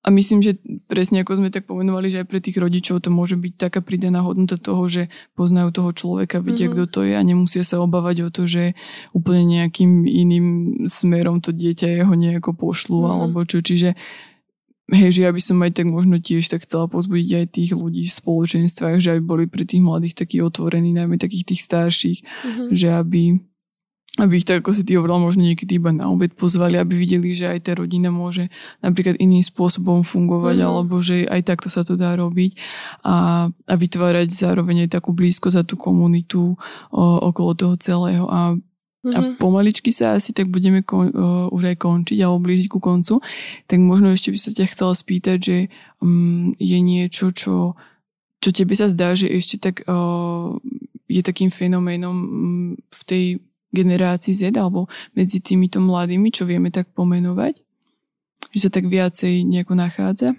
a 0.00 0.08
myslím, 0.08 0.40
že 0.40 0.56
presne 0.88 1.20
ako 1.20 1.44
sme 1.44 1.52
tak 1.52 1.68
pomenovali, 1.68 2.08
že 2.08 2.24
aj 2.24 2.28
pre 2.32 2.40
tých 2.40 2.56
rodičov 2.56 3.04
to 3.04 3.12
môže 3.12 3.36
byť 3.36 3.52
taká 3.60 3.84
pridaná 3.84 4.24
hodnota 4.24 4.56
toho, 4.56 4.88
že 4.88 5.12
poznajú 5.36 5.76
toho 5.76 5.90
človeka, 5.92 6.40
vedia, 6.40 6.72
mm-hmm. 6.72 6.72
kto 6.72 6.84
to 6.88 7.00
je 7.04 7.12
a 7.12 7.20
nemusia 7.20 7.60
sa 7.68 7.84
obávať 7.84 8.24
o 8.24 8.28
to, 8.32 8.48
že 8.48 8.72
úplne 9.12 9.60
nejakým 9.60 10.08
iným 10.08 10.46
smerom 10.88 11.44
to 11.44 11.52
dieťa 11.52 12.00
jeho 12.00 12.14
nejako 12.16 12.56
pošlu 12.56 13.04
mm-hmm. 13.04 13.12
alebo 13.12 13.44
čo. 13.44 13.60
Čiže 13.60 13.92
hej, 14.88 15.10
že 15.12 15.20
ja 15.28 15.30
by 15.36 15.42
som 15.44 15.60
aj 15.60 15.76
tak 15.76 15.86
možno 15.92 16.16
tiež 16.16 16.48
tak 16.48 16.64
chcela 16.64 16.88
pozbudiť 16.88 17.30
aj 17.36 17.46
tých 17.52 17.70
ľudí 17.76 18.08
v 18.08 18.16
spoločenstvách, 18.24 19.04
že 19.04 19.20
aj 19.20 19.20
boli 19.20 19.52
pre 19.52 19.68
tých 19.68 19.84
mladých 19.84 20.16
takí 20.16 20.40
otvorení, 20.40 20.96
najmä 20.96 21.20
takých 21.20 21.52
tých 21.52 21.60
starších, 21.60 22.18
mm-hmm. 22.24 22.68
že 22.72 22.88
aby 22.88 23.36
aby 24.18 24.42
ich 24.42 24.48
tak, 24.48 24.66
ako 24.66 24.74
si 24.74 24.82
ty 24.82 24.98
hovorila, 24.98 25.22
možno 25.22 25.46
niekedy 25.46 25.78
iba 25.78 25.94
na 25.94 26.10
obed 26.10 26.34
pozvali, 26.34 26.74
aby 26.74 26.98
videli, 26.98 27.30
že 27.30 27.46
aj 27.46 27.70
tá 27.70 27.72
rodina 27.78 28.10
môže 28.10 28.50
napríklad 28.82 29.14
iným 29.22 29.46
spôsobom 29.46 30.02
fungovať, 30.02 30.56
mm. 30.58 30.66
alebo 30.66 30.98
že 30.98 31.30
aj 31.30 31.46
takto 31.46 31.70
sa 31.70 31.86
to 31.86 31.94
dá 31.94 32.18
robiť 32.18 32.58
a, 33.06 33.46
a 33.54 33.74
vytvárať 33.78 34.34
zároveň 34.34 34.90
aj 34.90 34.98
takú 34.98 35.14
blízko 35.14 35.54
za 35.54 35.62
tú 35.62 35.78
komunitu 35.78 36.58
o, 36.90 37.02
okolo 37.30 37.54
toho 37.54 37.74
celého 37.78 38.26
a 38.26 38.58
Mm-hmm. 39.00 39.16
A 39.16 39.20
mhm. 39.24 39.34
pomaličky 39.40 39.96
sa 39.96 40.20
asi 40.20 40.36
tak 40.36 40.52
budeme 40.52 40.84
kon, 40.84 41.08
uh, 41.08 41.48
už 41.56 41.72
aj 41.72 41.76
končiť 41.80 42.20
alebo 42.20 42.44
blížiť 42.44 42.68
ku 42.68 42.84
koncu. 42.84 43.24
Tak 43.64 43.80
možno 43.80 44.12
ešte 44.12 44.28
by 44.28 44.36
sa 44.36 44.52
ťa 44.52 44.68
chcela 44.68 44.92
spýtať, 44.92 45.38
že 45.40 45.56
um, 46.04 46.52
je 46.60 46.78
niečo, 46.84 47.32
čo, 47.32 47.80
čo 48.44 48.48
tebe 48.52 48.76
sa 48.76 48.92
zdá, 48.92 49.16
že 49.16 49.32
ešte 49.32 49.56
tak 49.56 49.88
uh, 49.88 50.52
je 51.08 51.24
takým 51.24 51.48
fenoménom 51.48 52.12
um, 52.12 52.70
v 52.76 53.00
tej 53.08 53.24
generácii 53.70 54.34
Z 54.34 54.54
alebo 54.58 54.90
medzi 55.14 55.38
týmito 55.38 55.78
mladými, 55.78 56.30
čo 56.30 56.46
vieme 56.46 56.70
tak 56.74 56.90
pomenovať? 56.94 57.62
Že 58.50 58.58
sa 58.58 58.70
tak 58.70 58.90
viacej 58.90 59.46
nejako 59.46 59.74
nachádza? 59.78 60.34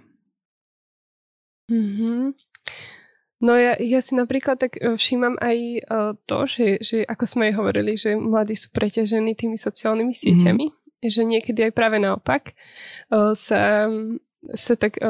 Mm-hmm. 1.71 2.35
No 3.41 3.57
ja, 3.57 3.73
ja 3.79 3.99
si 4.05 4.13
napríklad 4.13 4.61
tak 4.61 4.77
e, 4.77 4.93
všímam 4.93 5.33
aj 5.41 5.57
uh, 5.89 6.13
to, 6.29 6.45
že, 6.45 6.77
že 6.83 6.97
ako 7.07 7.25
sme 7.25 7.49
aj 7.49 7.53
hovorili, 7.57 7.97
že 7.97 8.13
mladí 8.13 8.53
sú 8.53 8.69
preťažení 8.69 9.33
tými 9.33 9.57
sociálnymi 9.57 10.13
sieťami, 10.13 10.65
mm-hmm. 10.69 11.09
že 11.09 11.21
niekedy 11.25 11.59
aj 11.65 11.73
práve 11.73 11.97
naopak 11.97 12.53
uh, 13.09 13.33
sa, 13.33 13.89
sa 14.53 14.73
tak 14.77 15.01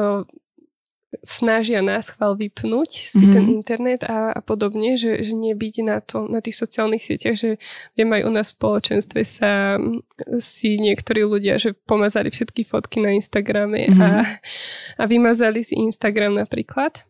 snažia 1.20 1.84
nás 1.84 2.08
chval 2.08 2.40
vypnúť 2.40 2.90
si 3.04 3.20
mm-hmm. 3.20 3.34
ten 3.36 3.44
internet 3.52 4.00
a, 4.08 4.32
a 4.32 4.40
podobne, 4.40 4.96
že, 4.96 5.20
že 5.20 5.36
nebyť 5.36 5.74
na, 5.84 6.00
to, 6.00 6.24
na 6.24 6.40
tých 6.40 6.56
sociálnych 6.56 7.04
sieťach, 7.04 7.36
že 7.36 7.60
viem 7.92 8.08
aj 8.08 8.22
u 8.24 8.30
nás 8.32 8.48
v 8.48 8.56
spoločenstve 8.56 9.20
sa 9.28 9.76
si 10.40 10.80
niektorí 10.80 11.28
ľudia, 11.28 11.60
že 11.60 11.76
pomazali 11.84 12.32
všetky 12.32 12.64
fotky 12.64 13.04
na 13.04 13.12
Instagrame 13.12 13.92
mm-hmm. 13.92 14.00
a, 14.00 14.12
a 14.96 15.02
vymazali 15.04 15.60
si 15.60 15.76
Instagram 15.76 16.40
napríklad. 16.40 17.04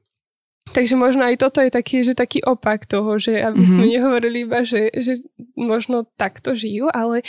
Takže 0.73 0.97
možno 0.97 1.29
aj 1.29 1.37
toto 1.37 1.61
je 1.61 1.69
taký, 1.69 2.01
že 2.01 2.17
taký 2.17 2.41
opak 2.41 2.89
toho, 2.89 3.21
že 3.21 3.37
aby 3.37 3.61
mm-hmm. 3.61 3.75
sme 3.77 3.85
nehovorili 3.93 4.49
iba, 4.49 4.65
že, 4.65 4.89
že 4.97 5.21
možno 5.53 6.09
takto 6.17 6.57
žijú, 6.57 6.89
ale, 6.89 7.21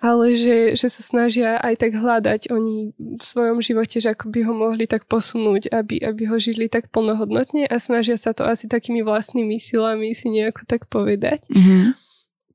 ale 0.00 0.32
že, 0.34 0.72
že 0.72 0.88
sa 0.88 1.02
snažia 1.04 1.60
aj 1.60 1.84
tak 1.84 1.92
hľadať 1.92 2.48
oni 2.48 2.96
v 2.96 3.22
svojom 3.22 3.60
živote, 3.60 4.00
že 4.00 4.16
ako 4.16 4.32
by 4.32 4.40
ho 4.48 4.54
mohli 4.56 4.88
tak 4.88 5.04
posunúť, 5.04 5.68
aby, 5.68 6.00
aby 6.00 6.22
ho 6.32 6.40
žili 6.40 6.72
tak 6.72 6.88
plnohodnotne 6.88 7.68
a 7.68 7.76
snažia 7.76 8.16
sa 8.16 8.32
to 8.32 8.48
asi 8.48 8.64
takými 8.64 9.04
vlastnými 9.04 9.60
silami 9.60 10.16
si 10.16 10.32
nejako 10.32 10.64
tak 10.64 10.88
povedať. 10.88 11.44
Mm-hmm. 11.52 12.08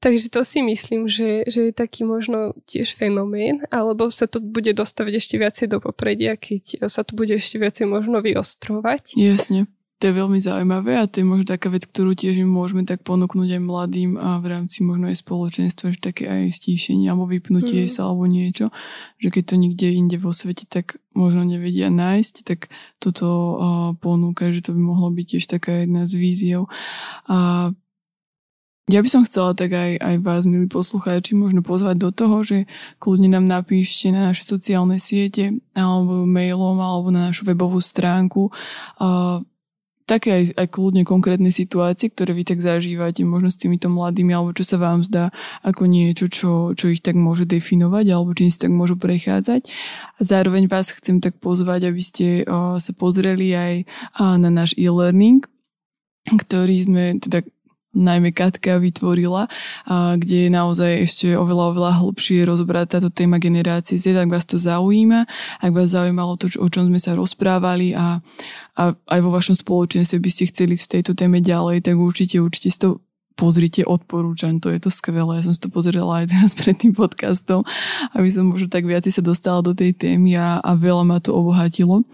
Takže 0.04 0.36
to 0.36 0.44
si 0.44 0.60
myslím, 0.60 1.08
že, 1.08 1.48
že 1.48 1.72
je 1.72 1.74
taký 1.74 2.04
možno 2.04 2.52
tiež 2.68 3.00
fenomén, 3.00 3.64
alebo 3.72 4.12
sa 4.12 4.28
to 4.28 4.44
bude 4.44 4.68
dostaviť 4.76 5.14
ešte 5.16 5.36
viacej 5.40 5.68
do 5.72 5.80
popredia, 5.80 6.36
keď 6.36 6.92
sa 6.92 7.08
to 7.08 7.16
bude 7.16 7.32
ešte 7.32 7.56
viacej 7.56 7.88
možno 7.88 8.20
vyostrovať. 8.20 9.16
Jasne 9.16 9.72
to 10.00 10.12
je 10.12 10.20
veľmi 10.20 10.36
zaujímavé 10.36 11.00
a 11.00 11.08
to 11.08 11.24
je 11.24 11.26
možno 11.26 11.48
taká 11.48 11.72
vec, 11.72 11.88
ktorú 11.88 12.12
tiež 12.12 12.44
my 12.44 12.50
môžeme 12.50 12.84
tak 12.84 13.08
ponúknuť 13.08 13.56
aj 13.56 13.62
mladým 13.64 14.12
a 14.20 14.36
v 14.44 14.46
rámci 14.52 14.84
možno 14.84 15.08
aj 15.08 15.24
spoločenstva, 15.24 15.96
že 15.96 16.00
také 16.04 16.28
aj 16.28 16.60
stíšenie 16.60 17.08
alebo 17.08 17.32
vypnutie 17.32 17.88
mm. 17.88 17.92
sa 17.92 18.12
alebo 18.12 18.28
niečo, 18.28 18.68
že 19.24 19.32
keď 19.32 19.44
to 19.48 19.56
nikde 19.56 19.88
inde 19.96 20.18
vo 20.20 20.36
svete 20.36 20.68
tak 20.68 21.00
možno 21.16 21.48
nevedia 21.48 21.88
nájsť, 21.88 22.36
tak 22.44 22.68
toto 23.00 23.28
uh, 23.30 23.56
ponúka, 23.96 24.52
že 24.52 24.66
to 24.66 24.76
by 24.76 24.82
mohlo 24.84 25.08
byť 25.14 25.26
tiež 25.38 25.46
taká 25.48 25.88
jedna 25.88 26.04
z 26.04 26.14
víziev. 26.20 26.68
A 27.32 27.72
ja 28.92 29.00
by 29.00 29.08
som 29.08 29.24
chcela 29.24 29.56
tak 29.56 29.72
aj, 29.72 29.96
aj 29.96 30.16
vás, 30.20 30.44
milí 30.44 30.68
poslucháči, 30.68 31.40
možno 31.40 31.64
pozvať 31.64 31.96
do 31.96 32.12
toho, 32.12 32.44
že 32.44 32.68
kľudne 33.00 33.32
nám 33.32 33.48
napíšte 33.48 34.12
na 34.12 34.28
naše 34.28 34.44
sociálne 34.44 35.00
siete 35.00 35.56
alebo 35.72 36.28
mailom 36.28 36.84
alebo 36.84 37.08
na 37.08 37.32
našu 37.32 37.48
webovú 37.48 37.80
stránku 37.80 38.52
uh, 38.52 39.40
také 40.04 40.30
aj, 40.44 40.44
aj 40.60 40.68
kľudne 40.72 41.04
konkrétne 41.08 41.50
situácie, 41.50 42.12
ktoré 42.12 42.36
vy 42.36 42.44
tak 42.44 42.60
zažívate 42.60 43.24
možno 43.24 43.50
s 43.52 43.60
týmito 43.60 43.88
mladými, 43.88 44.36
alebo 44.36 44.52
čo 44.52 44.68
sa 44.68 44.78
vám 44.80 45.04
zdá 45.08 45.32
ako 45.64 45.88
niečo, 45.88 46.28
čo, 46.28 46.52
čo 46.76 46.92
ich 46.92 47.00
tak 47.00 47.16
môže 47.16 47.48
definovať, 47.48 48.06
alebo 48.12 48.36
čím 48.36 48.52
si 48.52 48.60
tak 48.60 48.72
môžu 48.76 49.00
prechádzať. 49.00 49.70
A 50.18 50.20
zároveň 50.20 50.68
vás 50.68 50.92
chcem 50.92 51.24
tak 51.24 51.40
pozvať, 51.40 51.88
aby 51.88 52.02
ste 52.04 52.26
o, 52.44 52.78
sa 52.78 52.92
pozreli 52.96 53.56
aj 53.56 53.74
a, 54.20 54.36
na 54.36 54.50
náš 54.52 54.76
e-learning, 54.76 55.46
ktorý 56.32 56.76
sme 56.88 57.04
teda 57.20 57.44
najmä 57.94 58.34
Katka 58.34 58.82
vytvorila, 58.82 59.46
kde 60.18 60.38
je 60.46 60.50
naozaj 60.50 60.92
ešte 61.06 61.28
oveľa, 61.38 61.78
oveľa 61.78 61.92
hlbšie 62.02 62.42
rozobrať 62.44 62.98
táto 62.98 63.10
téma 63.14 63.38
generácie 63.38 64.02
Z, 64.02 64.18
ak 64.18 64.34
vás 64.34 64.50
to 64.50 64.58
zaujíma, 64.58 65.30
ak 65.62 65.72
vás 65.72 65.94
zaujímalo 65.94 66.36
to, 66.42 66.50
o 66.58 66.68
čom 66.68 66.90
sme 66.90 66.98
sa 66.98 67.14
rozprávali 67.14 67.94
a, 67.94 68.18
a 68.78 68.84
aj 68.98 69.20
vo 69.22 69.30
vašom 69.30 69.54
spoločenstve 69.54 70.18
by 70.18 70.30
ste 70.34 70.50
chceli 70.50 70.74
v 70.74 70.90
tejto 70.90 71.14
téme 71.14 71.38
ďalej, 71.40 71.86
tak 71.86 71.96
určite, 71.96 72.42
určite 72.42 72.70
si 72.74 72.80
to 72.82 73.00
pozrite, 73.34 73.82
odporúčam, 73.86 74.62
to 74.62 74.70
je 74.70 74.78
to 74.78 74.94
skvelé. 74.94 75.42
Ja 75.42 75.46
som 75.50 75.54
si 75.54 75.62
to 75.62 75.70
pozrela 75.74 76.22
aj 76.22 76.34
teraz 76.34 76.54
pred 76.54 76.78
tým 76.78 76.94
podcastom, 76.94 77.66
aby 78.14 78.30
som 78.30 78.50
možno 78.50 78.70
tak 78.70 78.86
viac 78.86 79.06
sa 79.10 79.22
dostala 79.26 79.66
do 79.66 79.74
tej 79.74 79.94
témy 79.98 80.38
a, 80.38 80.62
a 80.62 80.72
veľa 80.78 81.04
ma 81.06 81.18
to 81.18 81.34
obohatilo. 81.34 82.06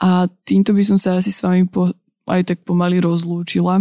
A 0.00 0.28
týmto 0.44 0.76
by 0.76 0.84
som 0.84 1.00
sa 1.00 1.16
asi 1.16 1.32
s 1.32 1.40
vami 1.40 1.64
po, 1.64 1.92
aj 2.28 2.44
tak 2.44 2.58
pomaly 2.64 3.00
rozlúčila. 3.00 3.80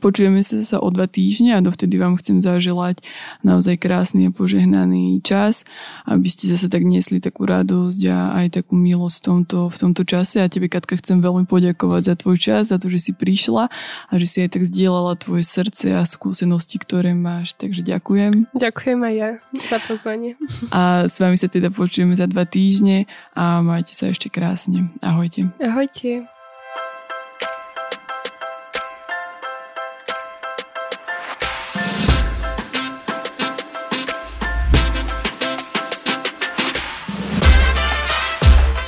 Počujeme 0.00 0.40
sa 0.40 0.62
sa 0.62 0.78
o 0.80 0.88
dva 0.88 1.10
týždne 1.10 1.58
a 1.58 1.64
dovtedy 1.64 2.00
vám 2.00 2.16
chcem 2.16 2.40
zaželať 2.40 3.04
naozaj 3.44 3.76
krásny 3.76 4.28
a 4.28 4.34
požehnaný 4.34 5.20
čas, 5.20 5.66
aby 6.08 6.28
ste 6.30 6.48
zase 6.48 6.72
tak 6.72 6.86
niesli 6.86 7.18
takú 7.18 7.44
radosť 7.44 8.00
a 8.08 8.18
aj 8.40 8.62
takú 8.62 8.78
milosť 8.78 9.16
v 9.18 9.24
tomto, 9.24 9.58
v 9.68 9.76
tomto 9.76 10.02
čase. 10.08 10.40
A 10.40 10.48
tebe, 10.48 10.70
Katka, 10.70 10.96
chcem 10.96 11.20
veľmi 11.20 11.44
poďakovať 11.44 12.02
za 12.02 12.14
tvoj 12.16 12.36
čas, 12.38 12.70
za 12.72 12.78
to, 12.80 12.88
že 12.88 13.10
si 13.10 13.12
prišla 13.12 13.68
a 14.08 14.12
že 14.16 14.26
si 14.28 14.38
aj 14.44 14.56
tak 14.56 14.64
zdieľala 14.64 15.18
tvoje 15.20 15.44
srdce 15.44 15.96
a 15.98 16.02
skúsenosti, 16.06 16.80
ktoré 16.80 17.12
máš. 17.12 17.54
Takže 17.58 17.84
ďakujem. 17.84 18.52
Ďakujem 18.56 18.98
aj 19.02 19.14
ja 19.14 19.30
za 19.68 19.78
pozvanie. 19.84 20.38
A 20.70 21.10
s 21.10 21.20
vami 21.20 21.36
sa 21.36 21.50
teda 21.50 21.68
počujeme 21.68 22.16
za 22.16 22.30
dva 22.30 22.48
týždne 22.48 23.10
a 23.36 23.60
majte 23.60 23.92
sa 23.92 24.08
ešte 24.08 24.32
krásne. 24.32 24.92
Ahojte. 25.02 25.50
Ahojte. 25.60 26.41